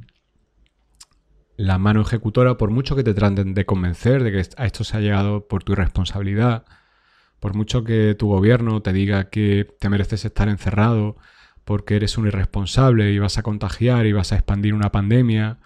la 1.57 1.79
mano 1.79 2.01
ejecutora, 2.01 2.57
por 2.57 2.69
mucho 2.69 2.95
que 2.95 3.03
te 3.03 3.15
traten 3.15 3.55
de 3.55 3.65
convencer 3.65 4.23
de 4.23 4.31
que 4.31 4.49
a 4.57 4.65
esto 4.65 4.83
se 4.83 4.95
ha 4.95 5.01
llegado 5.01 5.47
por 5.47 5.63
tu 5.63 5.73
irresponsabilidad, 5.73 6.65
por 7.39 7.55
mucho 7.55 7.83
que 7.83 8.15
tu 8.15 8.27
gobierno 8.27 8.81
te 8.81 8.93
diga 8.93 9.29
que 9.29 9.67
te 9.79 9.89
mereces 9.89 10.23
estar 10.23 10.49
encerrado, 10.49 11.17
porque 11.65 11.95
eres 11.95 12.17
un 12.17 12.27
irresponsable 12.27 13.11
y 13.11 13.19
vas 13.19 13.37
a 13.39 13.43
contagiar 13.43 14.05
y 14.05 14.13
vas 14.13 14.31
a 14.31 14.35
expandir 14.35 14.73
una 14.75 14.91
pandemia, 14.91 15.59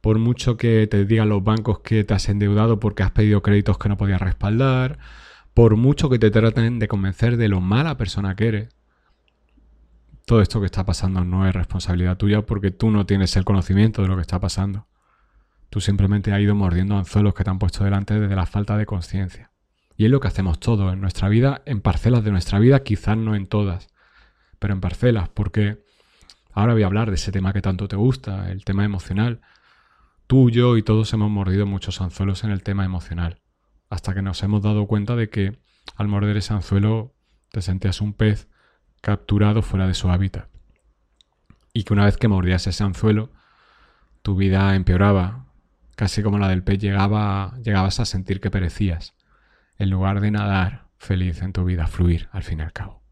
por 0.00 0.18
mucho 0.18 0.56
que 0.56 0.86
te 0.88 1.04
digan 1.04 1.28
los 1.28 1.42
bancos 1.42 1.78
que 1.80 2.04
te 2.04 2.14
has 2.14 2.28
endeudado 2.28 2.80
porque 2.80 3.04
has 3.04 3.12
pedido 3.12 3.40
créditos 3.42 3.78
que 3.78 3.88
no 3.88 3.96
podías 3.96 4.20
respaldar, 4.20 4.98
por 5.54 5.76
mucho 5.76 6.10
que 6.10 6.18
te 6.18 6.30
traten 6.30 6.80
de 6.80 6.88
convencer 6.88 7.36
de 7.36 7.48
lo 7.48 7.60
mala 7.60 7.96
persona 7.96 8.34
que 8.34 8.48
eres. 8.48 8.76
Todo 10.26 10.42
esto 10.42 10.58
que 10.60 10.66
está 10.66 10.84
pasando 10.84 11.24
no 11.24 11.48
es 11.48 11.54
responsabilidad 11.54 12.16
tuya 12.16 12.42
porque 12.42 12.72
tú 12.72 12.90
no 12.90 13.06
tienes 13.06 13.36
el 13.36 13.44
conocimiento 13.44 14.02
de 14.02 14.08
lo 14.08 14.16
que 14.16 14.22
está 14.22 14.40
pasando. 14.40 14.86
Tú 15.70 15.80
simplemente 15.80 16.32
has 16.32 16.40
ido 16.40 16.54
mordiendo 16.54 16.96
anzuelos 16.96 17.34
que 17.34 17.44
te 17.44 17.50
han 17.50 17.58
puesto 17.58 17.84
delante 17.84 18.18
desde 18.18 18.36
la 18.36 18.46
falta 18.46 18.76
de 18.76 18.86
conciencia. 18.86 19.50
Y 19.96 20.04
es 20.04 20.10
lo 20.10 20.20
que 20.20 20.28
hacemos 20.28 20.60
todos 20.60 20.92
en 20.92 21.00
nuestra 21.00 21.28
vida, 21.28 21.62
en 21.66 21.80
parcelas 21.80 22.22
de 22.24 22.30
nuestra 22.30 22.58
vida, 22.58 22.82
quizás 22.82 23.16
no 23.16 23.34
en 23.34 23.46
todas 23.46 23.88
pero 24.58 24.74
en 24.74 24.80
parcelas, 24.80 25.28
porque 25.28 25.84
ahora 26.52 26.72
voy 26.72 26.82
a 26.82 26.86
hablar 26.86 27.10
de 27.10 27.16
ese 27.16 27.32
tema 27.32 27.52
que 27.52 27.62
tanto 27.62 27.88
te 27.88 27.96
gusta, 27.96 28.50
el 28.50 28.64
tema 28.64 28.84
emocional. 28.84 29.40
Tú, 30.26 30.50
yo 30.50 30.76
y 30.76 30.82
todos 30.82 31.12
hemos 31.12 31.30
mordido 31.30 31.66
muchos 31.66 32.00
anzuelos 32.00 32.44
en 32.44 32.50
el 32.50 32.62
tema 32.62 32.84
emocional, 32.84 33.40
hasta 33.90 34.14
que 34.14 34.22
nos 34.22 34.42
hemos 34.42 34.62
dado 34.62 34.86
cuenta 34.86 35.16
de 35.16 35.28
que 35.28 35.58
al 35.96 36.08
morder 36.08 36.36
ese 36.36 36.52
anzuelo 36.52 37.14
te 37.50 37.62
sentías 37.62 38.00
un 38.00 38.12
pez 38.12 38.48
capturado 39.00 39.62
fuera 39.62 39.86
de 39.86 39.94
su 39.94 40.10
hábitat. 40.10 40.48
Y 41.72 41.84
que 41.84 41.92
una 41.92 42.06
vez 42.06 42.16
que 42.16 42.28
mordías 42.28 42.66
ese 42.66 42.82
anzuelo, 42.82 43.30
tu 44.22 44.34
vida 44.34 44.74
empeoraba, 44.74 45.45
casi 45.96 46.22
como 46.22 46.38
la 46.38 46.48
del 46.48 46.62
pez 46.62 46.78
llegaba, 46.78 47.58
llegabas 47.64 47.98
a 47.98 48.04
sentir 48.04 48.40
que 48.40 48.50
perecías, 48.50 49.14
en 49.78 49.90
lugar 49.90 50.20
de 50.20 50.30
nadar 50.30 50.86
feliz 50.98 51.42
en 51.42 51.52
tu 51.52 51.64
vida, 51.64 51.86
fluir 51.86 52.28
al 52.32 52.42
fin 52.42 52.60
y 52.60 52.62
al 52.62 52.72
cabo. 52.72 53.02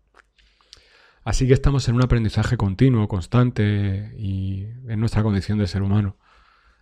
Así 1.25 1.47
que 1.47 1.55
estamos 1.55 1.89
en 1.89 1.97
un 1.97 2.05
aprendizaje 2.05 2.59
continuo, 2.59 3.09
constante 3.09 4.15
y 4.19 4.67
en 4.87 5.01
nuestra 5.01 5.23
condición 5.23 5.59
de 5.59 5.67
ser 5.67 5.83
humano, 5.83 6.19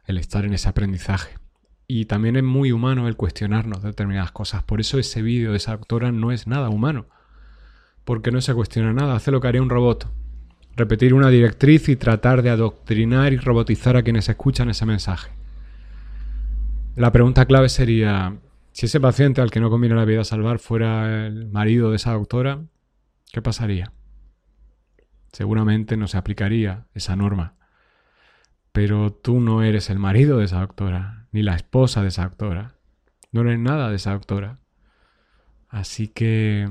el 0.04 0.18
estar 0.18 0.44
en 0.44 0.52
ese 0.52 0.68
aprendizaje. 0.68 1.38
Y 1.86 2.06
también 2.06 2.34
es 2.36 2.42
muy 2.42 2.72
humano 2.72 3.06
el 3.06 3.16
cuestionarnos 3.16 3.82
determinadas 3.82 4.32
cosas. 4.32 4.64
Por 4.64 4.80
eso 4.80 4.98
ese 4.98 5.22
vídeo 5.22 5.52
de 5.52 5.58
esa 5.58 5.72
actora 5.72 6.10
no 6.10 6.32
es 6.32 6.48
nada 6.48 6.70
humano. 6.70 7.06
Porque 8.04 8.32
no 8.32 8.40
se 8.40 8.54
cuestiona 8.54 8.92
nada, 8.92 9.14
hace 9.14 9.30
lo 9.30 9.40
que 9.40 9.46
haría 9.46 9.62
un 9.62 9.70
robot. 9.70 10.10
Repetir 10.74 11.14
una 11.14 11.28
directriz 11.28 11.88
y 11.88 11.94
tratar 11.94 12.42
de 12.42 12.50
adoctrinar 12.50 13.32
y 13.32 13.36
robotizar 13.36 13.96
a 13.96 14.02
quienes 14.02 14.28
escuchan 14.28 14.70
ese 14.70 14.86
mensaje. 14.86 15.30
La 16.94 17.10
pregunta 17.10 17.46
clave 17.46 17.68
sería, 17.68 18.38
si 18.72 18.86
ese 18.86 19.00
paciente 19.00 19.40
al 19.40 19.50
que 19.50 19.60
no 19.60 19.70
conviene 19.70 19.96
la 19.96 20.04
vida 20.04 20.24
salvar 20.24 20.58
fuera 20.58 21.26
el 21.26 21.46
marido 21.46 21.90
de 21.90 21.96
esa 21.96 22.12
doctora, 22.12 22.62
¿qué 23.32 23.40
pasaría? 23.40 23.92
seguramente 25.32 25.96
no 25.96 26.06
se 26.06 26.18
aplicaría 26.18 26.86
esa 26.94 27.16
norma. 27.16 27.56
Pero 28.72 29.12
tú 29.12 29.40
no 29.40 29.62
eres 29.62 29.90
el 29.90 29.98
marido 29.98 30.38
de 30.38 30.44
esa 30.44 30.60
doctora, 30.60 31.26
ni 31.32 31.42
la 31.42 31.56
esposa 31.56 32.02
de 32.02 32.08
esa 32.08 32.24
doctora. 32.24 32.76
No 33.32 33.42
eres 33.42 33.58
nada 33.58 33.90
de 33.90 33.96
esa 33.96 34.12
doctora. 34.12 34.60
Así 35.68 36.08
que 36.08 36.70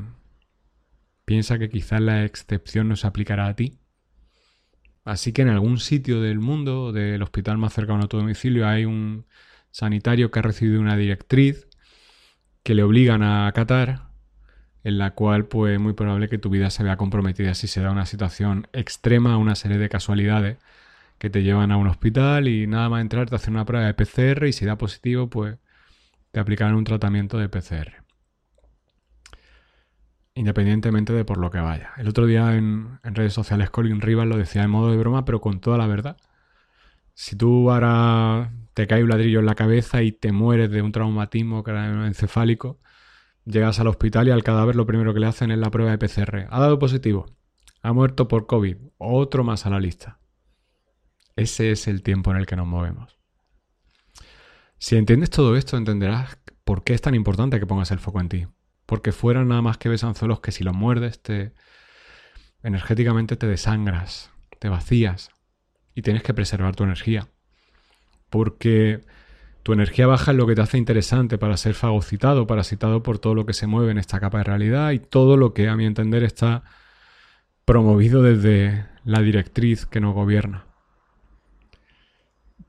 piensa 1.25 1.59
que 1.59 1.69
quizás 1.69 2.01
la 2.01 2.23
excepción 2.23 2.87
no 2.87 2.95
se 2.95 3.07
aplicará 3.07 3.47
a 3.47 3.55
ti. 3.55 3.79
Así 5.03 5.33
que 5.33 5.41
en 5.41 5.49
algún 5.49 5.79
sitio 5.79 6.21
del 6.21 6.39
mundo, 6.39 6.91
del 6.91 7.21
hospital 7.23 7.57
más 7.57 7.73
cercano 7.73 8.03
a 8.03 8.07
tu 8.07 8.17
domicilio, 8.17 8.67
hay 8.67 8.85
un 8.85 9.25
sanitario 9.71 10.31
que 10.31 10.39
ha 10.39 10.43
recibido 10.43 10.79
una 10.79 10.95
directriz 10.95 11.67
que 12.63 12.75
le 12.75 12.83
obligan 12.83 13.23
a 13.23 13.47
acatar 13.47 14.11
en 14.83 14.97
la 14.97 15.11
cual 15.11 15.45
pues 15.45 15.79
muy 15.79 15.93
probable 15.93 16.29
que 16.29 16.37
tu 16.37 16.49
vida 16.49 16.69
se 16.69 16.83
vea 16.83 16.97
comprometida 16.97 17.53
si 17.53 17.67
se 17.67 17.81
da 17.81 17.91
una 17.91 18.05
situación 18.05 18.67
extrema, 18.73 19.37
una 19.37 19.55
serie 19.55 19.77
de 19.77 19.89
casualidades 19.89 20.57
que 21.17 21.29
te 21.29 21.43
llevan 21.43 21.71
a 21.71 21.77
un 21.77 21.87
hospital 21.87 22.47
y 22.47 22.65
nada 22.67 22.89
más 22.89 23.01
entrar 23.01 23.29
te 23.29 23.35
hacen 23.35 23.53
una 23.53 23.65
prueba 23.65 23.85
de 23.85 23.93
PCR 23.93 24.47
y 24.47 24.53
si 24.53 24.65
da 24.65 24.77
positivo 24.77 25.29
pues 25.29 25.57
te 26.31 26.39
aplicarán 26.39 26.75
un 26.75 26.83
tratamiento 26.83 27.37
de 27.37 27.49
PCR. 27.49 28.03
Independientemente 30.33 31.13
de 31.13 31.25
por 31.25 31.37
lo 31.37 31.51
que 31.51 31.59
vaya. 31.59 31.91
El 31.97 32.07
otro 32.07 32.25
día 32.25 32.55
en, 32.55 32.99
en 33.03 33.15
redes 33.15 33.33
sociales 33.33 33.69
Colin 33.69 34.01
Rivas 34.01 34.27
lo 34.27 34.37
decía 34.37 34.61
de 34.63 34.67
modo 34.67 34.89
de 34.91 34.97
broma 34.97 35.25
pero 35.25 35.41
con 35.41 35.59
toda 35.59 35.77
la 35.77 35.87
verdad. 35.87 36.17
Si 37.21 37.35
tú 37.35 37.69
ahora 37.69 38.51
te 38.73 38.87
cae 38.87 39.03
un 39.03 39.09
ladrillo 39.09 39.41
en 39.41 39.45
la 39.45 39.53
cabeza 39.53 40.01
y 40.01 40.11
te 40.11 40.31
mueres 40.31 40.71
de 40.71 40.81
un 40.81 40.91
traumatismo 40.91 41.63
encefálico, 42.03 42.79
Llegas 43.45 43.79
al 43.79 43.85
hospital 43.85 44.27
y 44.27 44.31
al 44.31 44.41
cadáver 44.41 44.75
lo 44.75 44.87
primero 44.87 45.13
que 45.13 45.19
le 45.19 45.27
hacen 45.27 45.51
es 45.51 45.59
la 45.59 45.69
prueba 45.69 45.91
de 45.91 45.99
PCR. 45.99 46.47
Ha 46.49 46.59
dado 46.59 46.79
positivo. 46.79 47.27
Ha 47.83 47.93
muerto 47.93 48.27
por 48.27 48.47
COVID. 48.47 48.77
Otro 48.97 49.43
más 49.43 49.67
a 49.67 49.69
la 49.69 49.79
lista. 49.79 50.19
Ese 51.35 51.69
es 51.71 51.87
el 51.87 52.01
tiempo 52.01 52.31
en 52.31 52.37
el 52.37 52.47
que 52.47 52.55
nos 52.55 52.65
movemos. 52.65 53.19
Si 54.79 54.95
entiendes 54.95 55.29
todo 55.29 55.55
esto, 55.55 55.77
entenderás 55.77 56.39
por 56.63 56.83
qué 56.83 56.95
es 56.95 57.01
tan 57.01 57.13
importante 57.13 57.59
que 57.59 57.67
pongas 57.67 57.91
el 57.91 57.99
foco 57.99 58.19
en 58.19 58.29
ti. 58.29 58.47
Porque 58.87 59.11
fuera 59.11 59.45
nada 59.45 59.61
más 59.61 59.77
que 59.77 59.89
besanzuelos 59.89 60.39
que 60.39 60.51
si 60.51 60.63
los 60.63 60.73
muerdes, 60.73 61.21
te 61.21 61.53
energéticamente 62.63 63.35
te 63.37 63.45
desangras, 63.45 64.31
te 64.57 64.69
vacías 64.69 65.29
y 65.95 66.01
tienes 66.01 66.23
que 66.23 66.33
preservar 66.33 66.75
tu 66.75 66.83
energía. 66.83 67.27
Porque 68.29 69.01
tu 69.63 69.73
energía 69.73 70.07
baja 70.07 70.31
es 70.31 70.37
lo 70.37 70.47
que 70.47 70.55
te 70.55 70.61
hace 70.61 70.77
interesante 70.77 71.37
para 71.37 71.57
ser 71.57 71.75
fagocitado, 71.75 72.47
parasitado 72.47 73.03
por 73.03 73.19
todo 73.19 73.35
lo 73.35 73.45
que 73.45 73.53
se 73.53 73.67
mueve 73.67 73.91
en 73.91 73.97
esta 73.97 74.19
capa 74.19 74.39
de 74.39 74.45
realidad 74.45 74.91
y 74.91 74.99
todo 74.99 75.37
lo 75.37 75.53
que 75.53 75.69
a 75.69 75.75
mi 75.75 75.85
entender 75.85 76.23
está 76.23 76.63
promovido 77.65 78.23
desde 78.23 78.85
la 79.03 79.21
directriz 79.21 79.85
que 79.85 79.99
nos 79.99 80.15
gobierna. 80.15 80.65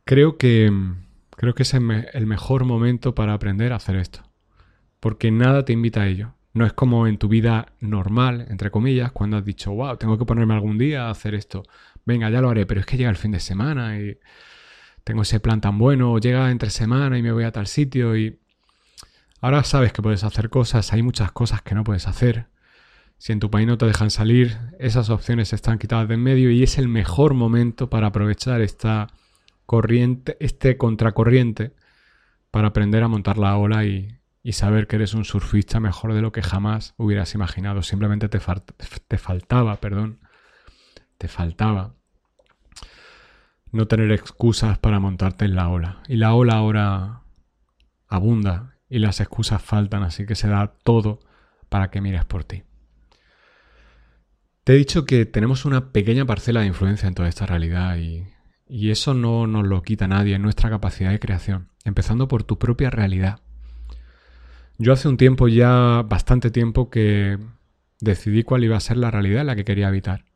Creo 0.04 0.36
que, 0.36 0.70
creo 1.30 1.54
que 1.54 1.62
es 1.62 1.74
el 1.74 2.26
mejor 2.26 2.64
momento 2.64 3.14
para 3.14 3.34
aprender 3.34 3.72
a 3.72 3.76
hacer 3.76 3.96
esto, 3.96 4.22
porque 5.00 5.30
nada 5.30 5.64
te 5.64 5.72
invita 5.72 6.02
a 6.02 6.08
ello. 6.08 6.34
No 6.54 6.66
es 6.66 6.74
como 6.74 7.06
en 7.06 7.16
tu 7.16 7.28
vida 7.28 7.72
normal, 7.80 8.46
entre 8.50 8.70
comillas, 8.70 9.10
cuando 9.12 9.38
has 9.38 9.44
dicho, 9.44 9.72
wow, 9.72 9.96
tengo 9.96 10.18
que 10.18 10.26
ponerme 10.26 10.52
algún 10.52 10.76
día 10.76 11.06
a 11.06 11.10
hacer 11.10 11.34
esto. 11.34 11.62
Venga, 12.04 12.30
ya 12.30 12.40
lo 12.40 12.50
haré, 12.50 12.66
pero 12.66 12.80
es 12.80 12.86
que 12.86 12.96
llega 12.96 13.10
el 13.10 13.16
fin 13.16 13.30
de 13.30 13.40
semana 13.40 13.98
y 13.98 14.18
tengo 15.04 15.22
ese 15.22 15.40
plan 15.40 15.60
tan 15.60 15.78
bueno, 15.78 16.12
o 16.12 16.18
llega 16.18 16.50
entre 16.50 16.70
semana 16.70 17.18
y 17.18 17.22
me 17.22 17.32
voy 17.32 17.44
a 17.44 17.52
tal 17.52 17.66
sitio 17.66 18.16
y 18.16 18.38
ahora 19.40 19.64
sabes 19.64 19.92
que 19.92 20.02
puedes 20.02 20.24
hacer 20.24 20.48
cosas, 20.50 20.92
hay 20.92 21.02
muchas 21.02 21.32
cosas 21.32 21.62
que 21.62 21.74
no 21.74 21.84
puedes 21.84 22.06
hacer. 22.06 22.46
Si 23.18 23.32
en 23.32 23.38
tu 23.38 23.50
país 23.50 23.68
no 23.68 23.78
te 23.78 23.86
dejan 23.86 24.10
salir, 24.10 24.58
esas 24.80 25.08
opciones 25.10 25.52
están 25.52 25.78
quitadas 25.78 26.08
de 26.08 26.14
en 26.14 26.22
medio 26.22 26.50
y 26.50 26.64
es 26.64 26.78
el 26.78 26.88
mejor 26.88 27.34
momento 27.34 27.88
para 27.88 28.08
aprovechar 28.08 28.60
esta 28.60 29.08
corriente, 29.64 30.36
este 30.40 30.76
contracorriente, 30.76 31.72
para 32.50 32.68
aprender 32.68 33.02
a 33.04 33.08
montar 33.08 33.38
la 33.38 33.56
ola 33.56 33.84
y, 33.84 34.18
saber 34.50 34.88
que 34.88 34.96
eres 34.96 35.14
un 35.14 35.24
surfista 35.24 35.78
mejor 35.78 36.14
de 36.14 36.20
lo 36.20 36.32
que 36.32 36.42
jamás 36.42 36.94
hubieras 36.96 37.32
imaginado. 37.34 37.82
Simplemente 37.82 38.28
te, 38.28 38.40
te 39.06 39.18
faltaba, 39.18 39.76
perdón, 39.76 40.18
te 41.22 41.28
faltaba 41.28 41.94
no 43.70 43.86
tener 43.86 44.10
excusas 44.10 44.80
para 44.80 44.98
montarte 44.98 45.44
en 45.44 45.54
la 45.54 45.68
ola. 45.68 46.02
Y 46.08 46.16
la 46.16 46.34
ola 46.34 46.54
ahora 46.54 47.22
abunda 48.08 48.74
y 48.88 48.98
las 48.98 49.20
excusas 49.20 49.62
faltan, 49.62 50.02
así 50.02 50.26
que 50.26 50.34
se 50.34 50.48
da 50.48 50.74
todo 50.82 51.20
para 51.68 51.92
que 51.92 52.00
mires 52.00 52.24
por 52.24 52.42
ti. 52.42 52.64
Te 54.64 54.72
he 54.72 54.76
dicho 54.76 55.04
que 55.04 55.24
tenemos 55.24 55.64
una 55.64 55.92
pequeña 55.92 56.24
parcela 56.24 56.62
de 56.62 56.66
influencia 56.66 57.06
en 57.06 57.14
toda 57.14 57.28
esta 57.28 57.46
realidad 57.46 57.96
y, 57.98 58.26
y 58.66 58.90
eso 58.90 59.14
no 59.14 59.46
nos 59.46 59.64
lo 59.64 59.80
quita 59.82 60.08
nadie, 60.08 60.34
en 60.34 60.42
nuestra 60.42 60.70
capacidad 60.70 61.12
de 61.12 61.20
creación, 61.20 61.68
empezando 61.84 62.26
por 62.26 62.42
tu 62.42 62.58
propia 62.58 62.90
realidad. 62.90 63.38
Yo 64.76 64.92
hace 64.92 65.06
un 65.06 65.18
tiempo 65.18 65.46
ya, 65.46 66.02
bastante 66.02 66.50
tiempo, 66.50 66.90
que 66.90 67.38
decidí 68.00 68.42
cuál 68.42 68.64
iba 68.64 68.76
a 68.76 68.80
ser 68.80 68.96
la 68.96 69.12
realidad 69.12 69.42
en 69.42 69.46
la 69.46 69.54
que 69.54 69.64
quería 69.64 69.86
habitar. 69.86 70.31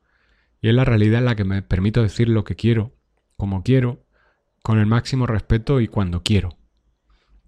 Y 0.61 0.69
es 0.69 0.75
la 0.75 0.85
realidad 0.85 1.21
en 1.21 1.27
la 1.27 1.37
que 1.37 1.45
me 1.45 1.63
permito 1.63 2.03
decir 2.03 2.29
lo 2.29 2.45
que 2.45 2.57
quiero 2.57 2.97
como 3.37 3.63
quiero, 3.63 4.03
con 4.63 4.79
el 4.79 4.87
máximo 4.87 5.27
respeto 5.27 5.81
y 5.81 5.89
cuando 5.89 6.23
quiero. 6.23 6.57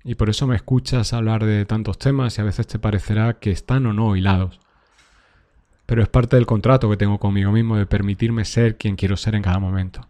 Y 0.04 0.14
por 0.14 0.30
eso 0.30 0.46
me 0.46 0.56
escuchas 0.56 1.12
hablar 1.12 1.44
de 1.44 1.64
tantos 1.64 1.98
temas 1.98 2.38
y 2.38 2.40
a 2.40 2.44
veces 2.44 2.66
te 2.66 2.78
parecerá 2.78 3.38
que 3.38 3.50
están 3.50 3.86
o 3.86 3.92
no 3.92 4.16
hilados. 4.16 4.60
Pero 5.86 6.02
es 6.02 6.08
parte 6.08 6.36
del 6.36 6.46
contrato 6.46 6.88
que 6.88 6.96
tengo 6.96 7.18
conmigo 7.18 7.50
mismo 7.50 7.76
de 7.76 7.86
permitirme 7.86 8.44
ser 8.44 8.76
quien 8.76 8.96
quiero 8.96 9.16
ser 9.16 9.34
en 9.34 9.42
cada 9.42 9.58
momento. 9.58 10.06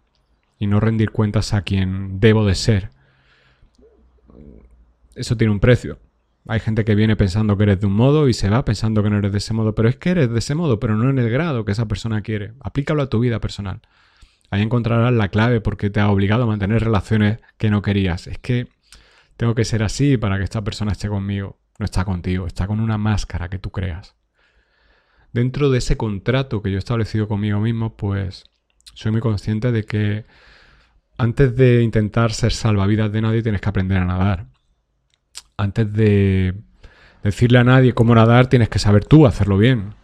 Y 0.59 0.67
no 0.67 0.81
rendir 0.81 1.11
cuentas 1.11 1.55
a 1.55 1.62
quien 1.62 2.19
debo 2.21 2.45
de 2.45 2.57
ser. 2.57 2.90
Eso 5.14 5.37
tiene 5.37 5.52
un 5.52 5.61
precio. 5.61 5.99
Hay 6.49 6.61
gente 6.61 6.87
que 6.87 6.95
viene 6.95 7.14
pensando 7.14 7.59
que 7.59 7.64
eres 7.64 7.81
de 7.81 7.87
un 7.87 7.93
modo 7.93 8.26
y 8.26 8.33
se 8.33 8.49
va 8.49 8.64
pensando 8.64 9.02
que 9.02 9.11
no 9.11 9.19
eres 9.19 9.33
de 9.33 9.38
ese 9.38 9.52
modo. 9.52 9.75
Pero 9.75 9.90
es 9.90 9.97
que 9.97 10.11
eres 10.11 10.31
de 10.31 10.38
ese 10.38 10.55
modo, 10.55 10.81
pero 10.81 10.97
no 10.97 11.11
en 11.11 11.19
el 11.19 11.28
grado 11.28 11.67
que 11.67 11.73
esa 11.73 11.87
persona 11.87 12.23
quiere. 12.23 12.55
Aplícalo 12.61 13.02
a 13.02 13.11
tu 13.11 13.21
vida 13.21 13.38
personal. 13.38 13.83
Ahí 14.49 14.62
encontrarás 14.62 15.12
la 15.12 15.28
clave 15.28 15.61
porque 15.61 15.90
te 15.90 16.00
ha 16.00 16.11
obligado 16.11 16.45
a 16.45 16.47
mantener 16.47 16.83
relaciones 16.83 17.38
que 17.59 17.69
no 17.69 17.83
querías. 17.83 18.26
Es 18.26 18.38
que 18.38 18.67
tengo 19.37 19.55
que 19.55 19.67
ser 19.67 19.83
así 19.83 20.17
para 20.17 20.38
que 20.38 20.45
esta 20.45 20.64
persona 20.64 20.93
esté 20.93 21.09
conmigo. 21.09 21.59
No 21.78 21.85
está 21.85 22.07
contigo, 22.07 22.47
está 22.47 22.67
con 22.67 22.81
una 22.81 22.97
máscara 22.97 23.50
que 23.50 23.59
tú 23.59 23.71
creas. 23.71 24.14
Dentro 25.35 25.69
de 25.69 25.78
ese 25.78 25.99
contrato 25.99 26.62
que 26.62 26.71
yo 26.71 26.76
he 26.76 26.78
establecido 26.78 27.28
conmigo 27.28 27.61
mismo, 27.61 27.95
pues 27.95 28.45
soy 28.95 29.12
muy 29.12 29.21
consciente 29.21 29.71
de 29.71 29.85
que 29.85 30.25
antes 31.19 31.55
de 31.55 31.83
intentar 31.83 32.33
ser 32.33 32.52
salvavidas 32.52 33.12
de 33.12 33.21
nadie 33.21 33.43
tienes 33.43 33.61
que 33.61 33.69
aprender 33.69 33.99
a 33.99 34.07
nadar. 34.07 34.47
Antes 35.59 35.93
de 35.93 36.55
decirle 37.23 37.59
a 37.59 37.65
nadie 37.65 37.93
cómo 37.93 38.15
nadar 38.15 38.47
tienes 38.47 38.71
que 38.71 38.79
saber 38.79 39.05
tú 39.05 39.27
hacerlo 39.27 39.59
bien. 39.59 39.95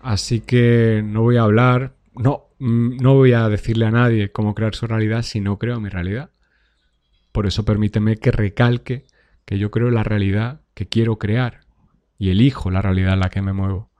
Así 0.00 0.40
que 0.40 1.02
no 1.04 1.22
voy 1.22 1.36
a 1.36 1.42
hablar, 1.42 1.94
no, 2.14 2.46
Mm, 2.58 2.96
no 2.98 3.14
voy 3.14 3.32
a 3.32 3.48
decirle 3.48 3.86
a 3.86 3.90
nadie 3.90 4.32
cómo 4.32 4.54
crear 4.54 4.74
su 4.74 4.86
realidad 4.86 5.22
si 5.22 5.40
no 5.40 5.58
creo 5.58 5.80
mi 5.80 5.88
realidad. 5.88 6.30
Por 7.32 7.46
eso 7.46 7.64
permíteme 7.64 8.16
que 8.16 8.30
recalque 8.30 9.04
que 9.44 9.58
yo 9.58 9.70
creo 9.70 9.90
la 9.90 10.02
realidad 10.04 10.62
que 10.74 10.88
quiero 10.88 11.18
crear 11.18 11.60
y 12.18 12.30
elijo 12.30 12.70
la 12.70 12.82
realidad 12.82 13.14
en 13.14 13.20
la 13.20 13.28
que 13.28 13.42
me 13.42 13.52
muevo. 13.52 13.90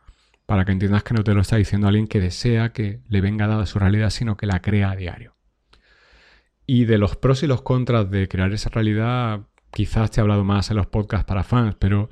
Para 0.46 0.64
que 0.64 0.72
entiendas 0.72 1.02
que 1.02 1.14
no 1.14 1.24
te 1.24 1.34
lo 1.34 1.42
está 1.42 1.56
diciendo 1.56 1.88
alguien 1.88 2.06
que 2.06 2.20
desea 2.20 2.72
que 2.72 3.00
le 3.08 3.20
venga 3.20 3.46
dada 3.46 3.66
su 3.66 3.78
realidad, 3.78 4.10
sino 4.10 4.36
que 4.36 4.46
la 4.46 4.62
crea 4.62 4.92
a 4.92 4.96
diario. 4.96 5.36
Y 6.66 6.84
de 6.86 6.98
los 6.98 7.16
pros 7.16 7.42
y 7.42 7.46
los 7.46 7.62
contras 7.62 8.10
de 8.10 8.28
crear 8.28 8.52
esa 8.52 8.70
realidad, 8.70 9.42
quizás 9.70 10.10
te 10.10 10.20
he 10.20 10.22
hablado 10.22 10.44
más 10.44 10.70
en 10.70 10.76
los 10.76 10.86
podcasts 10.86 11.26
para 11.26 11.44
fans, 11.44 11.76
pero 11.78 12.10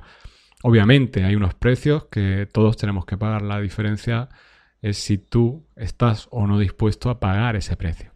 obviamente 0.63 1.23
hay 1.23 1.35
unos 1.35 1.53
precios 1.53 2.05
que 2.05 2.47
todos 2.51 2.77
tenemos 2.77 3.05
que 3.05 3.17
pagar. 3.17 3.41
La 3.41 3.59
diferencia 3.59 4.29
es 4.81 4.97
si 4.97 5.17
tú 5.17 5.65
estás 5.75 6.27
o 6.31 6.47
no 6.47 6.59
dispuesto 6.59 7.09
a 7.09 7.19
pagar 7.19 7.55
ese 7.55 7.75
precio. 7.75 8.11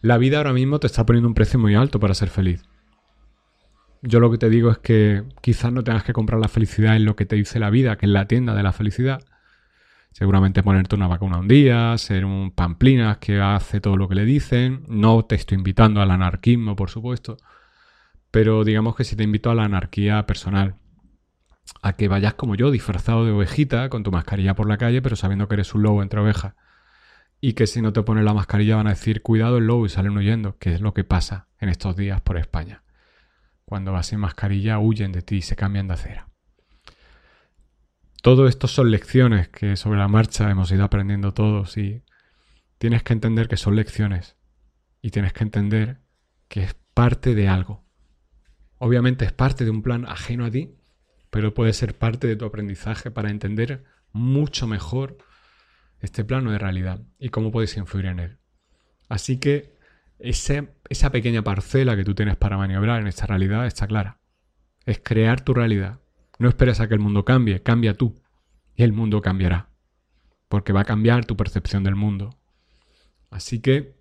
La 0.00 0.18
vida 0.18 0.36
ahora 0.36 0.52
mismo 0.52 0.80
te 0.80 0.86
está 0.86 1.06
poniendo 1.06 1.28
un 1.28 1.34
precio 1.34 1.58
muy 1.58 1.74
alto 1.74 1.98
para 1.98 2.14
ser 2.14 2.28
feliz. 2.28 2.62
Yo 4.02 4.20
lo 4.20 4.30
que 4.30 4.36
te 4.36 4.50
digo 4.50 4.70
es 4.70 4.76
que 4.76 5.24
quizás 5.40 5.72
no 5.72 5.82
tengas 5.82 6.04
que 6.04 6.12
comprar 6.12 6.38
la 6.38 6.48
felicidad 6.48 6.94
en 6.94 7.06
lo 7.06 7.16
que 7.16 7.24
te 7.24 7.36
dice 7.36 7.58
la 7.58 7.70
vida, 7.70 7.96
que 7.96 8.04
es 8.04 8.12
la 8.12 8.26
tienda 8.26 8.54
de 8.54 8.62
la 8.62 8.72
felicidad. 8.72 9.24
Seguramente 10.12 10.62
ponerte 10.62 10.94
una 10.94 11.08
vacuna 11.08 11.38
un 11.38 11.48
día, 11.48 11.96
ser 11.96 12.26
un 12.26 12.50
pamplinas 12.50 13.16
que 13.16 13.40
hace 13.40 13.80
todo 13.80 13.96
lo 13.96 14.06
que 14.06 14.14
le 14.14 14.26
dicen. 14.26 14.84
No 14.88 15.24
te 15.24 15.36
estoy 15.36 15.56
invitando 15.56 16.02
al 16.02 16.10
anarquismo, 16.10 16.76
por 16.76 16.90
supuesto. 16.90 17.38
Pero 18.34 18.64
digamos 18.64 18.96
que 18.96 19.04
si 19.04 19.14
te 19.14 19.22
invito 19.22 19.48
a 19.48 19.54
la 19.54 19.62
anarquía 19.62 20.26
personal 20.26 20.74
a 21.82 21.92
que 21.92 22.08
vayas 22.08 22.34
como 22.34 22.56
yo, 22.56 22.72
disfrazado 22.72 23.24
de 23.24 23.30
ovejita, 23.30 23.88
con 23.88 24.02
tu 24.02 24.10
mascarilla 24.10 24.56
por 24.56 24.68
la 24.68 24.76
calle, 24.76 25.00
pero 25.02 25.14
sabiendo 25.14 25.46
que 25.46 25.54
eres 25.54 25.72
un 25.72 25.84
lobo 25.84 26.02
entre 26.02 26.18
ovejas. 26.18 26.54
Y 27.40 27.52
que 27.52 27.68
si 27.68 27.80
no 27.80 27.92
te 27.92 28.02
pones 28.02 28.24
la 28.24 28.34
mascarilla 28.34 28.74
van 28.74 28.88
a 28.88 28.90
decir, 28.90 29.22
cuidado 29.22 29.58
el 29.58 29.68
lobo 29.68 29.86
y 29.86 29.88
salen 29.88 30.16
huyendo, 30.16 30.58
que 30.58 30.74
es 30.74 30.80
lo 30.80 30.94
que 30.94 31.04
pasa 31.04 31.46
en 31.60 31.68
estos 31.68 31.94
días 31.94 32.22
por 32.22 32.36
España. 32.36 32.82
Cuando 33.64 33.92
vas 33.92 34.08
sin 34.08 34.18
mascarilla 34.18 34.80
huyen 34.80 35.12
de 35.12 35.22
ti 35.22 35.36
y 35.36 35.42
se 35.42 35.54
cambian 35.54 35.86
de 35.86 35.94
acera. 35.94 36.28
Todo 38.20 38.48
esto 38.48 38.66
son 38.66 38.90
lecciones 38.90 39.46
que 39.48 39.76
sobre 39.76 40.00
la 40.00 40.08
marcha 40.08 40.50
hemos 40.50 40.72
ido 40.72 40.82
aprendiendo 40.82 41.32
todos 41.34 41.76
y 41.76 42.02
tienes 42.78 43.04
que 43.04 43.12
entender 43.12 43.46
que 43.46 43.56
son 43.56 43.76
lecciones 43.76 44.36
y 45.00 45.12
tienes 45.12 45.32
que 45.32 45.44
entender 45.44 46.00
que 46.48 46.64
es 46.64 46.74
parte 46.94 47.36
de 47.36 47.46
algo. 47.46 47.83
Obviamente 48.78 49.24
es 49.24 49.32
parte 49.32 49.64
de 49.64 49.70
un 49.70 49.82
plan 49.82 50.04
ajeno 50.06 50.44
a 50.44 50.50
ti, 50.50 50.74
pero 51.30 51.54
puede 51.54 51.72
ser 51.72 51.96
parte 51.96 52.26
de 52.26 52.36
tu 52.36 52.44
aprendizaje 52.44 53.10
para 53.10 53.30
entender 53.30 53.84
mucho 54.12 54.66
mejor 54.66 55.18
este 56.00 56.24
plano 56.24 56.50
de 56.50 56.58
realidad 56.58 57.00
y 57.18 57.30
cómo 57.30 57.50
puedes 57.50 57.76
influir 57.76 58.06
en 58.06 58.20
él. 58.20 58.38
Así 59.08 59.38
que 59.38 59.74
esa 60.18 61.10
pequeña 61.10 61.42
parcela 61.42 61.96
que 61.96 62.04
tú 62.04 62.14
tienes 62.14 62.36
para 62.36 62.56
maniobrar 62.56 63.00
en 63.00 63.06
esta 63.06 63.26
realidad 63.26 63.66
está 63.66 63.86
clara. 63.86 64.20
Es 64.86 65.00
crear 65.02 65.40
tu 65.40 65.54
realidad. 65.54 66.00
No 66.38 66.48
esperes 66.48 66.80
a 66.80 66.88
que 66.88 66.94
el 66.94 67.00
mundo 67.00 67.24
cambie, 67.24 67.62
cambia 67.62 67.94
tú. 67.94 68.20
Y 68.74 68.82
el 68.82 68.92
mundo 68.92 69.20
cambiará. 69.22 69.70
Porque 70.48 70.72
va 70.72 70.80
a 70.80 70.84
cambiar 70.84 71.24
tu 71.24 71.36
percepción 71.36 71.84
del 71.84 71.94
mundo. 71.94 72.38
Así 73.30 73.60
que 73.60 73.94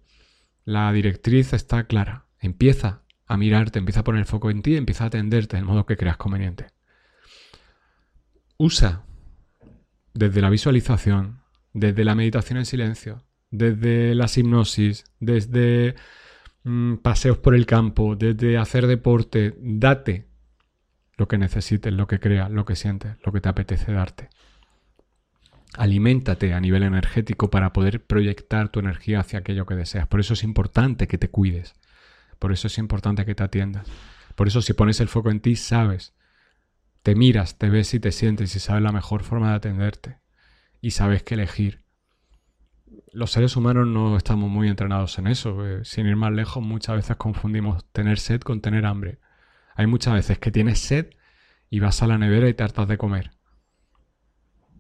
la 0.66 0.92
directriz 0.92 1.54
está 1.54 1.86
clara. 1.86 2.26
Empieza 2.40 3.03
a 3.34 3.38
mirarte, 3.38 3.80
empieza 3.80 4.02
a 4.02 4.04
poner 4.04 4.20
el 4.20 4.26
foco 4.26 4.50
en 4.50 4.62
ti, 4.62 4.76
empieza 4.76 5.06
a 5.06 5.08
atenderte 5.08 5.58
del 5.58 5.66
modo 5.66 5.86
que 5.86 5.98
creas 5.98 6.18
conveniente 6.18 6.68
usa 8.58 9.04
desde 10.14 10.42
la 10.42 10.50
visualización, 10.50 11.42
desde 11.74 12.06
la 12.06 12.16
meditación 12.16 12.60
en 12.60 12.66
silencio, 12.66 13.24
desde 13.50 14.16
la 14.16 14.30
hipnosis, 14.34 15.06
desde 15.20 15.96
mm, 16.64 16.96
paseos 16.98 17.38
por 17.38 17.56
el 17.56 17.66
campo, 17.66 18.16
desde 18.16 18.58
hacer 18.58 18.88
deporte, 18.88 19.56
date 19.60 20.28
lo 21.18 21.28
que 21.28 21.38
necesites, 21.38 21.94
lo 21.94 22.08
que 22.08 22.20
creas, 22.20 22.50
lo 22.52 22.66
que 22.66 22.76
sientes, 22.76 23.18
lo 23.26 23.32
que 23.32 23.42
te 23.42 23.50
apetece 23.50 23.92
darte. 23.92 24.30
Aliméntate 25.76 26.54
a 26.54 26.60
nivel 26.60 26.84
energético 26.84 27.50
para 27.50 27.74
poder 27.74 28.06
proyectar 28.06 28.70
tu 28.70 28.80
energía 28.80 29.20
hacia 29.20 29.40
aquello 29.40 29.66
que 29.66 29.76
deseas. 29.76 30.08
Por 30.08 30.20
eso 30.20 30.36
es 30.36 30.44
importante 30.44 31.08
que 31.08 31.18
te 31.18 31.30
cuides. 31.30 31.74
Por 32.40 32.52
eso 32.52 32.68
es 32.68 32.78
importante 32.78 33.26
que 33.26 33.36
te 33.36 33.44
atiendas. 33.44 33.88
Por 34.36 34.48
eso 34.48 34.62
si 34.62 34.74
pones 34.74 35.00
el 35.00 35.08
foco 35.08 35.30
en 35.32 35.40
ti, 35.40 35.56
sabes 35.56 36.14
te 37.04 37.16
miras, 37.16 37.58
te 37.58 37.70
ves 37.70 37.94
y 37.94 38.00
te 38.00 38.12
sientes 38.12 38.56
y 38.56 38.60
sabes 38.60 38.82
la 38.82 38.94
mejor 38.94 39.24
forma 39.24 39.50
de 39.50 39.56
atenderte. 39.56 40.20
Y 40.82 40.92
sabes 40.92 41.22
qué 41.22 41.36
elegir. 41.36 41.84
Los 43.12 43.32
seres 43.32 43.56
humanos 43.56 43.88
no 43.88 44.16
estamos 44.18 44.50
muy 44.50 44.70
entrenados 44.70 45.20
en 45.20 45.28
eso. 45.28 45.68
Eh, 45.68 45.84
sin 45.84 46.08
ir 46.08 46.16
más 46.16 46.32
lejos, 46.32 46.64
muchas 46.64 46.96
veces 46.96 47.18
confundimos 47.18 47.86
tener 47.92 48.20
sed 48.20 48.42
con 48.42 48.62
tener 48.62 48.86
hambre. 48.86 49.20
Hay 49.76 49.86
muchas 49.86 50.14
veces 50.14 50.40
que 50.40 50.52
tienes 50.52 50.80
sed 50.80 51.10
y 51.70 51.80
vas 51.80 52.02
a 52.02 52.08
la 52.08 52.18
nevera 52.18 52.48
y 52.48 52.54
te 52.54 52.64
hartas 52.64 52.88
de 52.88 52.98
comer. 52.98 53.32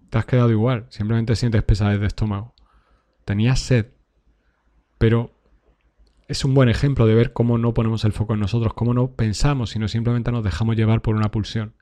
Te 0.09 0.17
has 0.17 0.25
quedado 0.25 0.51
igual, 0.51 0.85
simplemente 0.89 1.35
sientes 1.35 1.63
pesadez 1.63 1.99
de 1.99 2.07
estómago. 2.07 2.55
Tenías 3.25 3.59
sed, 3.59 3.87
pero 4.97 5.33
es 6.33 6.43
un 6.43 6.55
buen 6.55 6.67
ejemplo 6.67 7.05
de 7.05 7.13
ver 7.13 7.31
cómo 7.31 7.59
no 7.59 7.75
ponemos 7.75 8.05
el 8.05 8.11
foco 8.11 8.33
en 8.33 8.39
nosotros, 8.39 8.73
cómo 8.73 8.95
no 8.95 9.11
pensamos, 9.11 9.69
sino 9.69 9.87
simplemente 9.87 10.31
nos 10.31 10.43
dejamos 10.43 10.75
llevar 10.75 11.03
por 11.03 11.15
una 11.15 11.29
pulsión. 11.29 11.75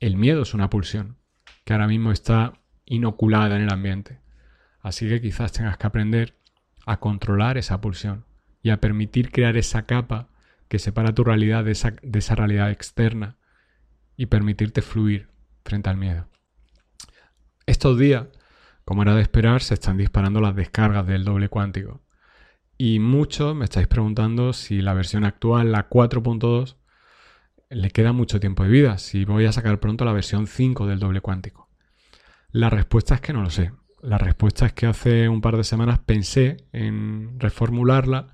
El 0.00 0.18
miedo 0.18 0.42
es 0.42 0.52
una 0.52 0.68
pulsión 0.68 1.16
que 1.64 1.72
ahora 1.72 1.86
mismo 1.86 2.12
está 2.12 2.60
inoculada 2.84 3.56
en 3.56 3.62
el 3.62 3.72
ambiente. 3.72 4.20
Así 4.80 5.08
que 5.08 5.22
quizás 5.22 5.52
tengas 5.52 5.78
que 5.78 5.86
aprender 5.86 6.36
a 6.84 7.00
controlar 7.00 7.56
esa 7.56 7.80
pulsión 7.80 8.26
y 8.62 8.68
a 8.68 8.82
permitir 8.82 9.30
crear 9.32 9.56
esa 9.56 9.86
capa 9.86 10.28
que 10.68 10.78
separa 10.78 11.14
tu 11.14 11.24
realidad 11.24 11.64
de 11.64 11.72
esa, 11.72 11.94
de 12.02 12.18
esa 12.18 12.34
realidad 12.34 12.70
externa 12.70 13.38
y 14.14 14.26
permitirte 14.26 14.82
fluir 14.82 15.30
frente 15.64 15.88
al 15.88 15.96
miedo. 15.96 16.28
Estos 17.64 17.98
días, 17.98 18.26
como 18.84 19.00
era 19.04 19.14
de 19.14 19.22
esperar, 19.22 19.62
se 19.62 19.72
están 19.72 19.96
disparando 19.96 20.42
las 20.42 20.54
descargas 20.54 21.06
del 21.06 21.24
doble 21.24 21.48
cuántico. 21.48 22.02
Y 22.82 22.98
muchos 22.98 23.54
me 23.54 23.66
estáis 23.66 23.88
preguntando 23.88 24.54
si 24.54 24.80
la 24.80 24.94
versión 24.94 25.24
actual, 25.24 25.70
la 25.70 25.90
4.2, 25.90 26.76
le 27.68 27.90
queda 27.90 28.14
mucho 28.14 28.40
tiempo 28.40 28.64
de 28.64 28.70
vida, 28.70 28.96
si 28.96 29.26
voy 29.26 29.44
a 29.44 29.52
sacar 29.52 29.80
pronto 29.80 30.06
la 30.06 30.14
versión 30.14 30.46
5 30.46 30.86
del 30.86 30.98
doble 30.98 31.20
cuántico. 31.20 31.68
La 32.52 32.70
respuesta 32.70 33.16
es 33.16 33.20
que 33.20 33.34
no 33.34 33.42
lo 33.42 33.50
sé. 33.50 33.72
La 34.00 34.16
respuesta 34.16 34.64
es 34.64 34.72
que 34.72 34.86
hace 34.86 35.28
un 35.28 35.42
par 35.42 35.58
de 35.58 35.64
semanas 35.64 35.98
pensé 35.98 36.68
en 36.72 37.38
reformularla, 37.38 38.28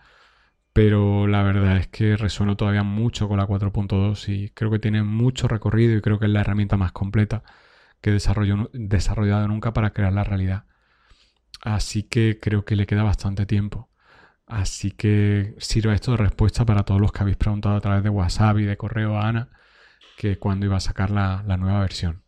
pero 0.73 1.27
la 1.27 1.43
verdad 1.43 1.79
es 1.79 1.89
que 1.89 2.17
resueno 2.17 2.57
todavía 2.57 2.85
mucho 2.85 3.27
con 3.27 3.39
la 3.39 3.49
4.2 3.49 4.29
y 4.29 4.51
creo 4.51 4.71
que 4.71 4.79
tiene 4.79 5.03
mucho 5.03 5.49
recorrido 5.49 5.97
y 5.97 6.01
creo 6.01 6.21
que 6.21 6.27
es 6.27 6.31
la 6.31 6.43
herramienta 6.43 6.77
más 6.77 6.93
completa 6.93 7.43
que 8.01 8.11
he 8.11 8.13
desarrollado 8.13 9.49
nunca 9.49 9.73
para 9.73 9.91
crear 9.91 10.13
la 10.13 10.23
realidad. 10.23 10.67
Así 11.63 12.05
que 12.05 12.39
creo 12.41 12.65
que 12.65 12.77
le 12.77 12.87
queda 12.87 13.03
bastante 13.03 13.45
tiempo. 13.45 13.91
Así 14.47 14.93
que 14.93 15.55
sirva 15.59 15.95
esto 15.95 16.13
de 16.13 16.19
respuesta 16.19 16.65
para 16.65 16.85
todos 16.85 17.01
los 17.01 17.13
que 17.13 17.23
habéis 17.23 17.37
preguntado 17.37 17.77
a 17.77 17.81
través 17.81 18.05
de 18.05 18.11
WhatsApp 18.11 18.59
y 18.59 18.65
de 18.65 18.77
correo 18.77 19.17
a 19.17 19.29
Ana 19.29 19.49
que 20.17 20.39
cuándo 20.39 20.67
iba 20.67 20.77
a 20.77 20.81
sacar 20.81 21.11
la, 21.11 21.43
la 21.47 21.57
nueva 21.57 21.81
versión. 21.81 22.23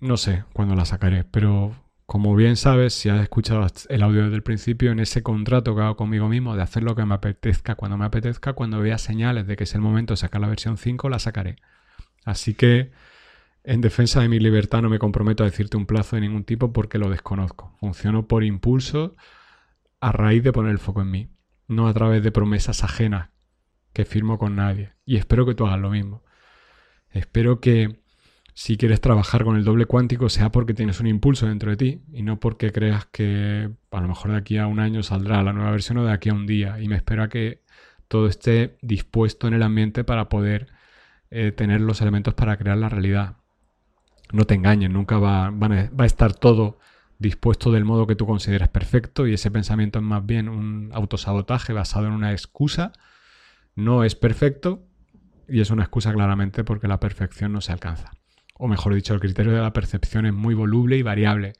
No 0.00 0.16
sé 0.16 0.44
cuándo 0.52 0.74
la 0.74 0.84
sacaré, 0.84 1.24
pero 1.24 1.74
como 2.06 2.36
bien 2.36 2.56
sabes, 2.56 2.94
si 2.94 3.08
has 3.08 3.20
escuchado 3.20 3.66
el 3.88 4.02
audio 4.02 4.24
desde 4.24 4.36
el 4.36 4.42
principio, 4.42 4.92
en 4.92 5.00
ese 5.00 5.22
contrato 5.24 5.74
que 5.74 5.82
hago 5.82 5.96
conmigo 5.96 6.28
mismo 6.28 6.54
de 6.54 6.62
hacer 6.62 6.84
lo 6.84 6.94
que 6.94 7.04
me 7.04 7.14
apetezca 7.14 7.74
cuando 7.74 7.96
me 7.96 8.04
apetezca, 8.04 8.52
cuando 8.52 8.80
vea 8.80 8.98
señales 8.98 9.46
de 9.46 9.56
que 9.56 9.64
es 9.64 9.74
el 9.74 9.80
momento 9.80 10.12
de 10.12 10.18
sacar 10.18 10.40
la 10.40 10.48
versión 10.48 10.76
5, 10.76 11.08
la 11.08 11.18
sacaré. 11.18 11.56
Así 12.24 12.54
que, 12.54 12.92
en 13.64 13.80
defensa 13.80 14.20
de 14.20 14.28
mi 14.28 14.38
libertad, 14.38 14.82
no 14.82 14.88
me 14.88 15.00
comprometo 15.00 15.42
a 15.42 15.46
decirte 15.46 15.76
un 15.76 15.86
plazo 15.86 16.14
de 16.16 16.22
ningún 16.22 16.44
tipo 16.44 16.72
porque 16.72 16.98
lo 16.98 17.10
desconozco. 17.10 17.74
Funciono 17.80 18.28
por 18.28 18.44
impulso 18.44 19.16
a 20.00 20.12
raíz 20.12 20.42
de 20.42 20.52
poner 20.52 20.72
el 20.72 20.78
foco 20.78 21.02
en 21.02 21.10
mí, 21.10 21.30
no 21.68 21.88
a 21.88 21.94
través 21.94 22.22
de 22.22 22.32
promesas 22.32 22.84
ajenas 22.84 23.30
que 23.92 24.04
firmo 24.04 24.38
con 24.38 24.56
nadie. 24.56 24.92
Y 25.04 25.16
espero 25.16 25.46
que 25.46 25.54
tú 25.54 25.66
hagas 25.66 25.80
lo 25.80 25.90
mismo. 25.90 26.22
Espero 27.10 27.60
que 27.60 28.00
si 28.52 28.76
quieres 28.76 29.00
trabajar 29.00 29.44
con 29.44 29.56
el 29.56 29.64
doble 29.64 29.86
cuántico 29.86 30.28
sea 30.28 30.50
porque 30.50 30.74
tienes 30.74 31.00
un 31.00 31.06
impulso 31.06 31.46
dentro 31.46 31.70
de 31.70 31.76
ti 31.76 32.02
y 32.12 32.22
no 32.22 32.40
porque 32.40 32.72
creas 32.72 33.06
que 33.06 33.70
a 33.90 34.00
lo 34.00 34.08
mejor 34.08 34.32
de 34.32 34.38
aquí 34.38 34.58
a 34.58 34.66
un 34.66 34.80
año 34.80 35.02
saldrá 35.02 35.42
la 35.42 35.52
nueva 35.52 35.70
versión 35.70 35.98
o 35.98 36.04
de 36.04 36.12
aquí 36.12 36.30
a 36.30 36.34
un 36.34 36.46
día 36.46 36.80
y 36.80 36.88
me 36.88 36.96
espero 36.96 37.22
a 37.22 37.28
que 37.28 37.62
todo 38.08 38.28
esté 38.28 38.78
dispuesto 38.82 39.46
en 39.46 39.54
el 39.54 39.62
ambiente 39.62 40.04
para 40.04 40.28
poder 40.28 40.68
eh, 41.30 41.52
tener 41.52 41.80
los 41.80 42.00
elementos 42.00 42.34
para 42.34 42.56
crear 42.56 42.78
la 42.78 42.88
realidad. 42.88 43.36
No 44.32 44.44
te 44.44 44.54
engañes, 44.54 44.90
nunca 44.90 45.18
va, 45.18 45.50
va 45.50 46.04
a 46.04 46.06
estar 46.06 46.32
todo 46.34 46.78
dispuesto 47.18 47.70
del 47.72 47.84
modo 47.84 48.06
que 48.06 48.16
tú 48.16 48.26
consideres 48.26 48.68
perfecto 48.68 49.26
y 49.26 49.34
ese 49.34 49.50
pensamiento 49.50 49.98
es 49.98 50.04
más 50.04 50.24
bien 50.24 50.48
un 50.48 50.90
autosabotaje 50.92 51.72
basado 51.72 52.06
en 52.06 52.12
una 52.12 52.32
excusa. 52.32 52.92
No 53.74 54.04
es 54.04 54.14
perfecto 54.14 54.82
y 55.48 55.60
es 55.60 55.70
una 55.70 55.82
excusa 55.82 56.12
claramente 56.12 56.64
porque 56.64 56.88
la 56.88 57.00
perfección 57.00 57.52
no 57.52 57.60
se 57.60 57.72
alcanza 57.72 58.12
o 58.58 58.68
mejor 58.68 58.94
dicho, 58.94 59.14
el 59.14 59.20
criterio 59.20 59.52
de 59.52 59.60
la 59.60 59.72
percepción 59.72 60.26
es 60.26 60.32
muy 60.32 60.54
voluble 60.54 60.96
y 60.96 61.02
variable. 61.02 61.54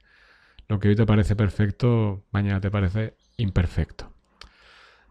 Lo 0.67 0.79
que 0.79 0.89
hoy 0.89 0.95
te 0.95 1.05
parece 1.05 1.35
perfecto, 1.35 2.25
mañana 2.31 2.59
te 2.59 2.71
parece 2.71 3.15
imperfecto. 3.37 4.11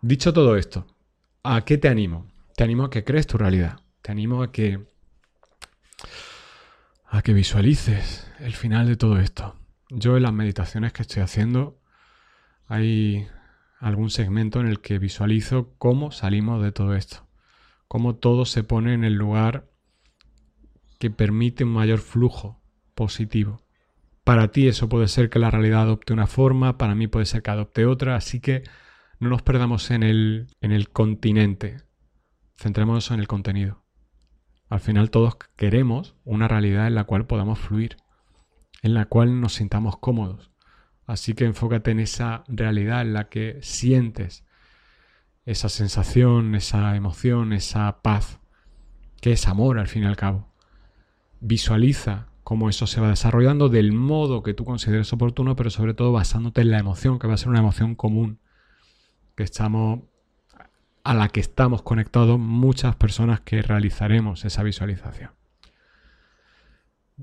Dicho 0.02 0.32
todo 0.32 0.56
esto, 0.56 0.87
¿a 1.42 1.64
qué 1.64 1.78
te 1.78 1.88
animo? 1.88 2.26
Te 2.56 2.64
animo 2.64 2.85
a 2.85 2.90
que 2.90 3.04
crees 3.04 3.26
tu 3.26 3.38
realidad. 3.38 3.80
Te 4.02 4.12
animo 4.12 4.42
a 4.42 4.52
que 4.52 4.80
a 7.09 7.22
que 7.22 7.32
visualices 7.32 8.30
el 8.40 8.54
final 8.54 8.88
de 8.88 8.96
todo 8.96 9.18
esto. 9.18 9.56
Yo 9.98 10.18
en 10.18 10.24
las 10.24 10.32
meditaciones 10.35 10.92
que 10.92 11.00
estoy 11.00 11.22
haciendo 11.22 11.80
hay 12.66 13.26
algún 13.80 14.11
segmento 14.11 14.61
en 14.61 14.66
el 14.66 14.80
que 14.80 14.98
visualizo 14.98 15.74
cómo 15.78 16.11
salimos 16.11 16.62
de 16.62 16.70
todo 16.70 16.94
esto, 16.94 17.26
cómo 17.88 18.14
todo 18.14 18.44
se 18.44 18.62
pone 18.62 18.92
en 18.92 19.04
el 19.04 19.14
lugar 19.14 19.70
que 20.98 21.09
permite 21.11 21.64
un 21.64 21.70
mayor 21.70 22.00
flujo 22.00 22.61
positivo. 22.94 23.62
Para 24.22 24.48
ti 24.48 24.68
eso 24.68 24.90
puede 24.90 25.09
ser 25.09 25.30
que 25.30 25.38
la 25.38 25.50
realidad 25.50 25.85
adopte 25.85 26.12
una 26.12 26.26
forma, 26.26 26.76
para 26.76 26.94
mí 26.94 27.06
puede 27.06 27.24
ser 27.24 27.42
que 27.42 27.52
adopte 27.52 27.87
otra, 27.87 28.16
así 28.16 28.38
que 28.38 28.64
no 29.18 29.30
nos 29.30 29.40
perdamos 29.40 29.90
en 29.90 30.02
el, 30.02 30.48
en 30.61 30.72
el 30.72 30.90
continente, 30.90 31.78
centrémonos 32.59 33.11
en 33.12 33.20
el 33.20 33.28
contenido. 33.28 33.82
Al 34.68 34.80
final 34.80 35.11
todos 35.11 35.38
queremos 35.56 36.16
una 36.22 36.48
realidad 36.48 36.87
en 36.87 36.96
la 36.96 37.04
cual 37.04 37.26
podamos 37.26 37.59
fluir, 37.59 37.96
en 38.82 38.94
la 38.94 39.06
cual 39.06 39.40
nos 39.40 39.54
sintamos 39.54 39.98
cómodos. 39.98 40.50
Así 41.06 41.34
que 41.34 41.44
enfócate 41.44 41.90
en 41.90 42.00
esa 42.00 42.44
realidad 42.48 43.02
en 43.02 43.12
la 43.12 43.28
que 43.28 43.58
sientes 43.62 44.44
esa 45.44 45.68
sensación, 45.68 46.54
esa 46.54 46.96
emoción, 46.96 47.52
esa 47.52 48.02
paz, 48.02 48.40
que 49.20 49.32
es 49.32 49.46
amor 49.46 49.78
al 49.78 49.88
fin 49.88 50.02
y 50.02 50.06
al 50.06 50.16
cabo 50.16 50.56
visualiza 51.40 52.26
cómo 52.42 52.68
eso 52.68 52.86
se 52.86 53.00
va 53.00 53.08
desarrollando 53.08 53.68
del 53.68 53.92
modo 53.92 54.42
que 54.42 54.54
tú 54.54 54.64
consideres 54.64 55.12
oportuno, 55.12 55.56
pero 55.56 55.70
sobre 55.70 55.94
todo 55.94 56.12
basándote 56.12 56.60
en 56.60 56.70
la 56.70 56.78
emoción, 56.78 57.18
que 57.18 57.26
va 57.26 57.34
a 57.34 57.38
ser 57.38 57.48
una 57.48 57.58
emoción 57.58 57.94
común, 57.94 58.38
que 59.34 59.42
estamos 59.42 60.00
a 61.02 61.14
la 61.14 61.28
que 61.28 61.40
estamos 61.40 61.82
conectados 61.82 62.38
muchas 62.38 62.96
personas 62.96 63.40
que 63.40 63.62
realizaremos 63.62 64.44
esa 64.44 64.62
visualización. 64.62 65.30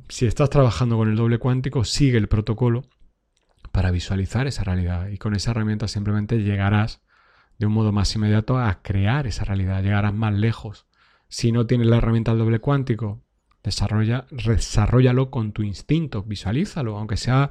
Si 0.09 0.25
estás 0.25 0.49
trabajando 0.49 0.97
con 0.97 1.09
el 1.09 1.15
doble 1.15 1.37
cuántico, 1.37 1.83
sigue 1.83 2.17
el 2.17 2.27
protocolo 2.27 2.83
para 3.71 3.91
visualizar 3.91 4.47
esa 4.47 4.63
realidad 4.63 5.07
y 5.09 5.17
con 5.17 5.35
esa 5.35 5.51
herramienta 5.51 5.87
simplemente 5.87 6.43
llegarás 6.43 7.01
de 7.59 7.67
un 7.67 7.73
modo 7.73 7.91
más 7.91 8.15
inmediato 8.15 8.57
a 8.57 8.81
crear 8.81 9.27
esa 9.27 9.45
realidad, 9.45 9.83
llegarás 9.83 10.13
más 10.13 10.33
lejos. 10.33 10.87
Si 11.27 11.51
no 11.51 11.65
tienes 11.67 11.87
la 11.87 11.97
herramienta 11.97 12.31
del 12.31 12.39
doble 12.39 12.59
cuántico, 12.59 13.23
Desarrolla, 13.63 14.25
desarrollalo 14.29 15.31
con 15.31 15.53
tu 15.53 15.63
instinto, 15.63 16.23
visualízalo, 16.23 16.97
aunque 16.97 17.15
sea 17.15 17.49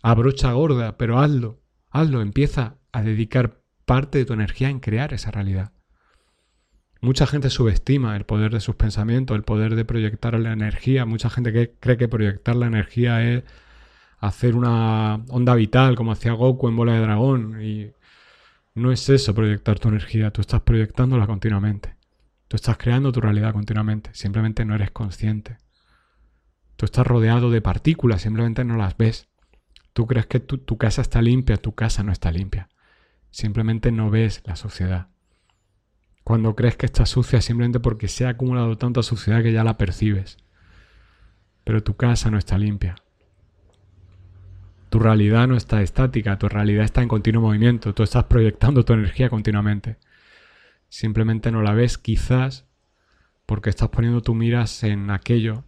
a 0.00 0.14
brocha 0.14 0.52
gorda, 0.52 0.96
pero 0.96 1.18
hazlo, 1.18 1.60
hazlo, 1.90 2.22
empieza 2.22 2.76
a 2.92 3.02
dedicar 3.02 3.60
parte 3.84 4.18
de 4.18 4.24
tu 4.24 4.34
energía 4.34 4.70
en 4.70 4.78
crear 4.78 5.12
esa 5.12 5.32
realidad. 5.32 5.72
Mucha 7.02 7.26
gente 7.26 7.50
subestima 7.50 8.16
el 8.16 8.24
poder 8.24 8.52
de 8.52 8.60
sus 8.60 8.76
pensamientos, 8.76 9.36
el 9.36 9.42
poder 9.42 9.74
de 9.74 9.84
proyectar 9.84 10.38
la 10.38 10.52
energía. 10.52 11.04
Mucha 11.04 11.28
gente 11.30 11.52
que 11.52 11.74
cree 11.80 11.96
que 11.96 12.06
proyectar 12.06 12.54
la 12.54 12.68
energía 12.68 13.28
es 13.28 13.42
hacer 14.20 14.54
una 14.54 15.16
onda 15.28 15.56
vital 15.56 15.96
como 15.96 16.12
hacía 16.12 16.32
Goku 16.32 16.68
en 16.68 16.76
Bola 16.76 16.92
de 16.94 17.00
Dragón. 17.00 17.60
Y 17.60 17.90
no 18.76 18.92
es 18.92 19.08
eso 19.08 19.34
proyectar 19.34 19.80
tu 19.80 19.88
energía, 19.88 20.30
tú 20.30 20.42
estás 20.42 20.60
proyectándola 20.62 21.26
continuamente. 21.26 21.96
Tú 22.46 22.54
estás 22.54 22.76
creando 22.78 23.10
tu 23.10 23.20
realidad 23.20 23.52
continuamente, 23.52 24.10
simplemente 24.14 24.64
no 24.64 24.76
eres 24.76 24.92
consciente. 24.92 25.58
Tú 26.76 26.86
estás 26.86 27.04
rodeado 27.04 27.50
de 27.50 27.60
partículas, 27.60 28.22
simplemente 28.22 28.64
no 28.64 28.76
las 28.76 28.96
ves. 28.96 29.28
Tú 29.92 30.06
crees 30.06 30.26
que 30.26 30.38
tu, 30.38 30.58
tu, 30.58 30.78
casa 30.78 31.02
está 31.02 31.20
limpia, 31.20 31.56
tu 31.56 31.74
casa 31.74 32.04
no 32.04 32.12
está 32.12 32.30
limpia. 32.30 32.68
Simplemente 33.30 33.90
no 33.90 34.08
ves 34.08 34.42
la 34.46 34.54
suciedad. 34.54 35.11
Cuando 36.24 36.54
crees 36.54 36.76
que 36.76 36.86
está 36.86 37.04
sucia, 37.06 37.40
simplemente 37.40 37.80
porque 37.80 38.08
se 38.08 38.26
ha 38.26 38.30
acumulado 38.30 38.78
tanta 38.78 39.02
suciedad 39.02 39.42
que 39.42 39.52
ya 39.52 39.64
la 39.64 39.76
percibes. 39.76 40.36
Pero 41.64 41.82
tu 41.82 41.96
casa 41.96 42.30
no 42.30 42.38
está 42.38 42.58
limpia. 42.58 42.94
Tu 44.88 44.98
realidad 44.98 45.48
no 45.48 45.56
está 45.56 45.82
estática, 45.82 46.38
tu 46.38 46.48
realidad 46.48 46.84
está 46.84 47.02
en 47.02 47.08
continuo 47.08 47.42
movimiento. 47.42 47.94
Tú 47.94 48.02
estás 48.02 48.24
proyectando 48.24 48.84
tu 48.84 48.92
energía 48.92 49.30
continuamente. 49.30 49.96
Simplemente 50.88 51.50
no 51.50 51.62
la 51.62 51.72
ves 51.72 51.98
quizás 51.98 52.66
porque 53.46 53.70
estás 53.70 53.88
poniendo 53.88 54.20
tu 54.20 54.34
miras 54.34 54.84
en 54.84 55.10
aquello 55.10 55.64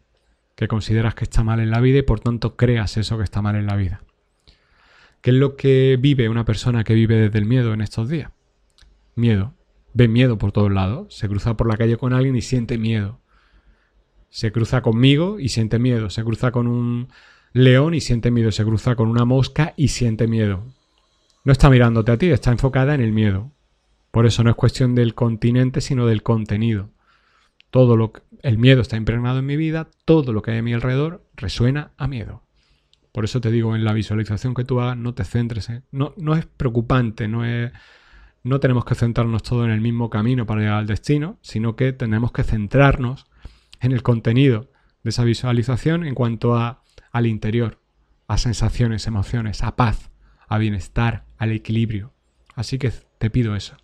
que 0.55 0.69
consideras 0.69 1.15
que 1.15 1.25
está 1.25 1.43
mal 1.43 1.61
en 1.61 1.71
la 1.71 1.81
vida 1.81 1.99
y 1.99 2.03
por 2.03 2.21
tanto 2.21 2.57
creas 2.57 2.97
eso 2.97 3.17
que 3.17 3.25
está 3.25 3.43
mal 3.43 3.57
en 3.57 3.67
la 3.67 3.77
vida. 3.77 4.03
¿Qué 5.21 5.31
es 5.31 5.37
lo 5.37 5.57
que 5.57 5.99
vive 5.99 6.29
una 6.29 6.45
persona 6.45 6.85
que 6.85 6.95
vive 6.95 7.17
desde 7.17 7.39
el 7.39 7.47
miedo 7.47 7.73
en 7.73 7.81
estos 7.81 8.09
días? 8.11 8.31
Miedo. 9.15 9.55
Ve 9.95 10.09
miedo 10.09 10.37
por 10.37 10.53
todos 10.53 10.71
lados. 10.71 11.15
Se 11.15 11.29
cruza 11.29 11.57
por 11.57 11.69
la 11.69 11.77
calle 11.77 11.97
con 11.97 12.13
alguien 12.13 12.37
y 12.37 12.43
siente 12.43 12.77
miedo. 12.77 13.21
Se 14.29 14.53
cruza 14.53 14.83
conmigo 14.83 15.41
y 15.41 15.49
siente 15.49 15.79
miedo. 15.79 16.11
Se 16.11 16.25
cruza 16.25 16.51
con 16.51 16.67
un 16.67 17.09
león 17.53 17.95
y 17.95 18.01
siente 18.01 18.31
miedo. 18.31 18.53
Se 18.53 18.65
cruza 18.65 18.97
con 18.97 19.09
una 19.09 19.25
mosca 19.25 19.73
y 19.77 19.89
siente 19.89 20.27
miedo. 20.27 20.65
No 21.45 21.53
está 21.53 21.71
mirándote 21.71 22.11
a 22.11 22.19
ti, 22.19 22.31
está 22.31 22.51
enfocada 22.51 22.95
en 22.95 23.01
el 23.01 23.13
miedo. 23.13 23.53
Por 24.11 24.27
eso 24.27 24.43
no 24.43 24.51
es 24.51 24.57
cuestión 24.57 24.95
del 24.95 25.15
continente, 25.15 25.81
sino 25.81 26.07
del 26.07 26.23
contenido. 26.23 26.91
todo 27.71 27.97
lo 27.97 28.13
el 28.43 28.59
miedo 28.59 28.83
está 28.83 28.97
impregnado 28.97 29.39
en 29.39 29.47
mi 29.47 29.57
vida, 29.57 29.89
todo 30.05 30.33
lo 30.33 30.43
que 30.43 30.51
hay 30.51 30.59
a 30.59 30.63
mi 30.63 30.75
alrededor 30.75 31.25
resuena 31.35 31.93
a 31.97 32.07
miedo. 32.07 32.43
Por 33.11 33.25
eso 33.25 33.41
te 33.41 33.51
digo, 33.51 33.75
en 33.75 33.85
la 33.85 33.93
visualización 33.93 34.55
que 34.55 34.65
tú 34.65 34.81
hagas, 34.81 34.97
no 34.97 35.15
te 35.15 35.25
centres. 35.25 35.71
No, 35.91 36.15
no 36.17 36.35
es 36.35 36.47
preocupante, 36.47 37.27
no 37.27 37.45
es 37.45 37.73
no 38.45 38.61
tenemos 38.61 38.85
que 38.85 38.95
centrarnos 38.95 39.43
todo 39.43 39.65
en 39.65 39.71
el 39.71 39.81
mismo 39.81 40.11
camino 40.11 40.45
para 40.47 40.61
llegar 40.61 40.79
al 40.79 40.87
destino, 40.87 41.39
sino 41.41 41.77
que 41.77 41.93
tenemos 41.95 42.31
que 42.31 42.45
centrarnos 42.45 43.27
en 43.81 43.93
el 43.93 44.03
contenido 44.03 44.71
de 45.03 45.11
esa 45.11 45.25
visualización 45.25 46.05
en 46.05 46.15
cuanto 46.15 46.55
a, 46.55 46.83
al 47.11 47.27
interior, 47.27 47.81
a 48.29 48.37
sensaciones, 48.37 49.07
emociones, 49.07 49.63
a 49.63 49.77
paz, 49.77 50.11
a 50.47 50.59
bienestar, 50.59 51.25
al 51.39 51.53
equilibrio. 51.53 52.13
Así 52.55 52.79
que 52.79 52.93
te 53.19 53.31
pido 53.31 53.57
eso. 53.57 53.77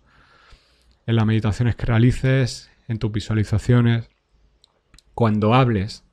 En 1.07 1.15
las 1.15 1.25
meditaciones 1.25 1.75
que 1.75 1.87
realices, 1.87 2.69
en 2.87 2.99
tus 2.99 3.11
visualizaciones, 3.11 4.09
cuando 5.15 5.55
hables 5.55 6.05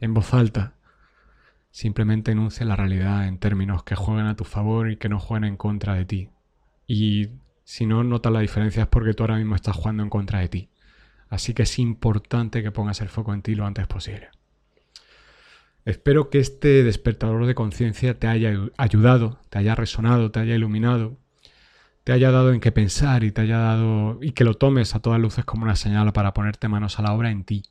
en 0.00 0.14
voz 0.14 0.34
alta, 0.34 0.74
simplemente 1.72 2.30
enuncia 2.30 2.64
la 2.64 2.76
realidad 2.76 3.26
en 3.26 3.38
términos 3.38 3.82
que 3.82 3.96
jueguen 3.96 4.26
a 4.26 4.36
tu 4.36 4.44
favor 4.44 4.88
y 4.88 4.96
que 4.98 5.08
no 5.08 5.18
jueguen 5.18 5.44
en 5.44 5.56
contra 5.56 5.94
de 5.94 6.04
ti. 6.04 6.28
Y 6.86 7.30
si 7.64 7.86
no 7.86 8.04
notas 8.04 8.32
la 8.32 8.40
diferencia 8.40 8.82
es 8.82 8.88
porque 8.88 9.14
tú 9.14 9.22
ahora 9.22 9.36
mismo 9.36 9.54
estás 9.54 9.76
jugando 9.76 10.02
en 10.02 10.10
contra 10.10 10.40
de 10.40 10.48
ti. 10.48 10.68
Así 11.28 11.54
que 11.54 11.62
es 11.62 11.78
importante 11.78 12.62
que 12.62 12.72
pongas 12.72 13.00
el 13.00 13.08
foco 13.08 13.32
en 13.32 13.42
ti 13.42 13.54
lo 13.54 13.66
antes 13.66 13.86
posible. 13.86 14.28
Espero 15.84 16.30
que 16.30 16.38
este 16.38 16.84
despertador 16.84 17.46
de 17.46 17.54
conciencia 17.54 18.18
te 18.18 18.28
haya 18.28 18.54
ayudado, 18.76 19.40
te 19.48 19.58
haya 19.58 19.74
resonado, 19.74 20.30
te 20.30 20.40
haya 20.40 20.54
iluminado, 20.54 21.16
te 22.04 22.12
haya 22.12 22.30
dado 22.30 22.52
en 22.52 22.60
qué 22.60 22.70
pensar 22.70 23.24
y 23.24 23.32
te 23.32 23.40
haya 23.40 23.58
dado 23.58 24.18
y 24.22 24.32
que 24.32 24.44
lo 24.44 24.54
tomes 24.54 24.94
a 24.94 25.00
todas 25.00 25.20
luces 25.20 25.44
como 25.44 25.64
una 25.64 25.74
señal 25.74 26.12
para 26.12 26.34
ponerte 26.34 26.68
manos 26.68 26.98
a 26.98 27.02
la 27.02 27.12
obra 27.12 27.30
en 27.30 27.44
ti. 27.44 27.62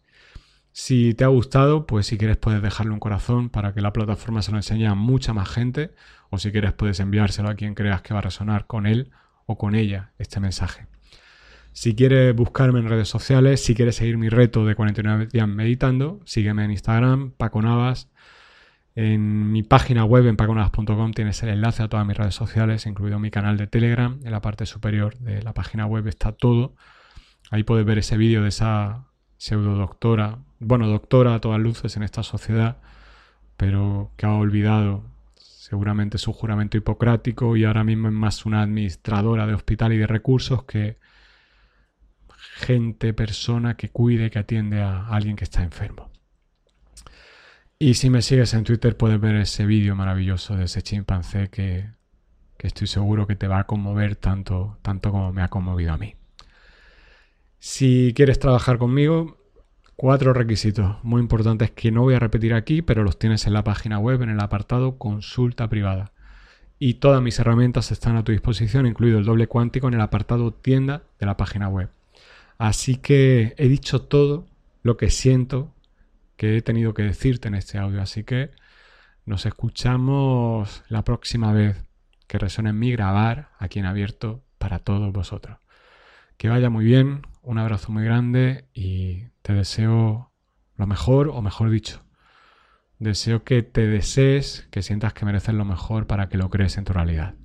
Si 0.73 1.13
te 1.13 1.23
ha 1.23 1.27
gustado, 1.27 1.85
pues 1.85 2.07
si 2.07 2.17
quieres 2.17 2.37
puedes 2.37 2.61
dejarle 2.61 2.93
un 2.93 2.99
corazón 2.99 3.49
para 3.49 3.73
que 3.73 3.81
la 3.81 3.93
plataforma 3.93 4.41
se 4.41 4.51
lo 4.51 4.57
enseñe 4.57 4.87
a 4.87 4.95
mucha 4.95 5.33
más 5.33 5.49
gente 5.49 5.91
o 6.29 6.37
si 6.37 6.51
quieres 6.51 6.73
puedes 6.73 6.99
enviárselo 6.99 7.49
a 7.49 7.55
quien 7.55 7.75
creas 7.75 8.01
que 8.01 8.13
va 8.13 8.19
a 8.19 8.23
resonar 8.23 8.67
con 8.67 8.87
él 8.87 9.11
o 9.45 9.57
con 9.57 9.75
ella 9.75 10.11
este 10.17 10.39
mensaje. 10.39 10.87
Si 11.73 11.95
quieres 11.95 12.35
buscarme 12.35 12.79
en 12.79 12.89
redes 12.89 13.07
sociales, 13.07 13.63
si 13.63 13.75
quieres 13.75 13.95
seguir 13.95 14.17
mi 14.17 14.29
reto 14.29 14.65
de 14.65 14.75
49 14.75 15.27
días 15.31 15.47
meditando, 15.47 16.19
sígueme 16.25 16.65
en 16.65 16.71
Instagram, 16.71 17.31
Paco 17.31 17.61
Navas. 17.61 18.09
En 18.93 19.53
mi 19.53 19.63
página 19.63 20.03
web, 20.03 20.27
en 20.27 20.35
paconavas.com, 20.35 21.11
tienes 21.13 21.41
el 21.43 21.49
enlace 21.49 21.81
a 21.81 21.87
todas 21.87 22.05
mis 22.05 22.17
redes 22.17 22.35
sociales, 22.35 22.85
incluido 22.85 23.19
mi 23.19 23.31
canal 23.31 23.55
de 23.55 23.67
Telegram. 23.67 24.19
En 24.25 24.31
la 24.31 24.41
parte 24.41 24.65
superior 24.65 25.17
de 25.19 25.41
la 25.41 25.53
página 25.53 25.85
web 25.85 26.07
está 26.07 26.33
todo. 26.33 26.75
Ahí 27.51 27.63
puedes 27.63 27.85
ver 27.85 27.99
ese 27.99 28.17
vídeo 28.17 28.41
de 28.43 28.49
esa 28.49 29.05
pseudo 29.37 29.75
doctora, 29.75 30.39
bueno, 30.59 30.87
doctora 30.87 31.35
a 31.35 31.41
todas 31.41 31.59
luces 31.59 31.97
en 31.97 32.03
esta 32.03 32.21
sociedad, 32.21 32.77
pero 33.57 34.11
que 34.17 34.25
ha 34.25 34.33
olvidado 34.33 35.03
seguramente 35.71 36.17
su 36.17 36.33
juramento 36.33 36.75
hipocrático 36.75 37.55
y 37.55 37.63
ahora 37.63 37.85
mismo 37.85 38.09
es 38.09 38.13
más 38.13 38.45
una 38.45 38.61
administradora 38.61 39.47
de 39.47 39.53
hospital 39.53 39.93
y 39.93 39.97
de 39.99 40.05
recursos 40.05 40.65
que 40.65 40.97
gente, 42.57 43.13
persona 43.13 43.77
que 43.77 43.87
cuide, 43.87 44.29
que 44.29 44.39
atiende 44.39 44.81
a 44.81 45.07
alguien 45.07 45.37
que 45.37 45.45
está 45.45 45.63
enfermo. 45.63 46.11
Y 47.79 47.93
si 47.93 48.09
me 48.09 48.21
sigues 48.21 48.53
en 48.53 48.65
Twitter 48.65 48.97
puedes 48.97 49.21
ver 49.21 49.37
ese 49.37 49.65
vídeo 49.65 49.95
maravilloso 49.95 50.57
de 50.57 50.65
ese 50.65 50.81
chimpancé 50.81 51.49
que, 51.49 51.85
que, 52.57 52.67
estoy 52.67 52.87
seguro 52.87 53.25
que 53.25 53.37
te 53.37 53.47
va 53.47 53.59
a 53.59 53.63
conmover 53.65 54.17
tanto, 54.17 54.77
tanto 54.81 55.09
como 55.11 55.31
me 55.31 55.41
ha 55.41 55.47
conmovido 55.47 55.93
a 55.93 55.97
mí. 55.97 56.15
Si 57.59 58.11
quieres 58.13 58.39
trabajar 58.39 58.77
conmigo, 58.77 59.40
Cuatro 60.01 60.33
requisitos 60.33 60.95
muy 61.03 61.21
importantes 61.21 61.69
que 61.69 61.91
no 61.91 62.01
voy 62.01 62.15
a 62.15 62.19
repetir 62.19 62.55
aquí, 62.55 62.81
pero 62.81 63.03
los 63.03 63.19
tienes 63.19 63.45
en 63.45 63.53
la 63.53 63.63
página 63.63 63.99
web 63.99 64.23
en 64.23 64.31
el 64.31 64.39
apartado 64.39 64.97
consulta 64.97 65.69
privada. 65.69 66.11
Y 66.79 66.95
todas 66.95 67.21
mis 67.21 67.37
herramientas 67.37 67.91
están 67.91 68.15
a 68.15 68.23
tu 68.23 68.31
disposición, 68.31 68.87
incluido 68.87 69.19
el 69.19 69.25
doble 69.25 69.45
cuántico 69.45 69.87
en 69.87 69.93
el 69.93 70.01
apartado 70.01 70.53
tienda 70.53 71.03
de 71.19 71.27
la 71.27 71.37
página 71.37 71.69
web. 71.69 71.91
Así 72.57 72.95
que 72.95 73.53
he 73.59 73.67
dicho 73.67 74.01
todo 74.01 74.47
lo 74.81 74.97
que 74.97 75.11
siento 75.11 75.71
que 76.35 76.57
he 76.57 76.61
tenido 76.63 76.95
que 76.95 77.03
decirte 77.03 77.49
en 77.49 77.53
este 77.53 77.77
audio. 77.77 78.01
Así 78.01 78.23
que 78.23 78.49
nos 79.27 79.45
escuchamos 79.45 80.83
la 80.89 81.03
próxima 81.03 81.53
vez 81.53 81.85
que 82.25 82.39
resuene 82.39 82.71
en 82.71 82.79
mí 82.79 82.91
grabar 82.91 83.49
aquí 83.59 83.77
en 83.77 83.85
abierto 83.85 84.41
para 84.57 84.79
todos 84.79 85.13
vosotros. 85.13 85.59
Que 86.37 86.49
vaya 86.49 86.71
muy 86.71 86.85
bien, 86.85 87.21
un 87.43 87.59
abrazo 87.59 87.91
muy 87.91 88.03
grande 88.03 88.65
y 88.73 89.25
te 89.41 89.53
deseo 89.53 90.31
lo 90.75 90.87
mejor, 90.87 91.29
o 91.29 91.41
mejor 91.41 91.69
dicho, 91.69 92.03
deseo 92.99 93.43
que 93.43 93.63
te 93.63 93.87
desees, 93.87 94.67
que 94.71 94.81
sientas 94.81 95.13
que 95.13 95.25
mereces 95.25 95.53
lo 95.53 95.65
mejor 95.65 96.07
para 96.07 96.29
que 96.29 96.37
lo 96.37 96.49
crees 96.49 96.77
en 96.77 96.85
tu 96.85 96.93
realidad. 96.93 97.35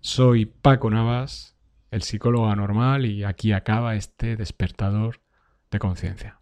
Soy 0.00 0.46
Paco 0.46 0.90
Navas, 0.90 1.56
el 1.90 2.02
psicólogo 2.02 2.48
anormal, 2.48 3.06
y 3.06 3.24
aquí 3.24 3.52
acaba 3.52 3.94
este 3.94 4.36
despertador 4.36 5.22
de 5.70 5.78
conciencia. 5.78 6.41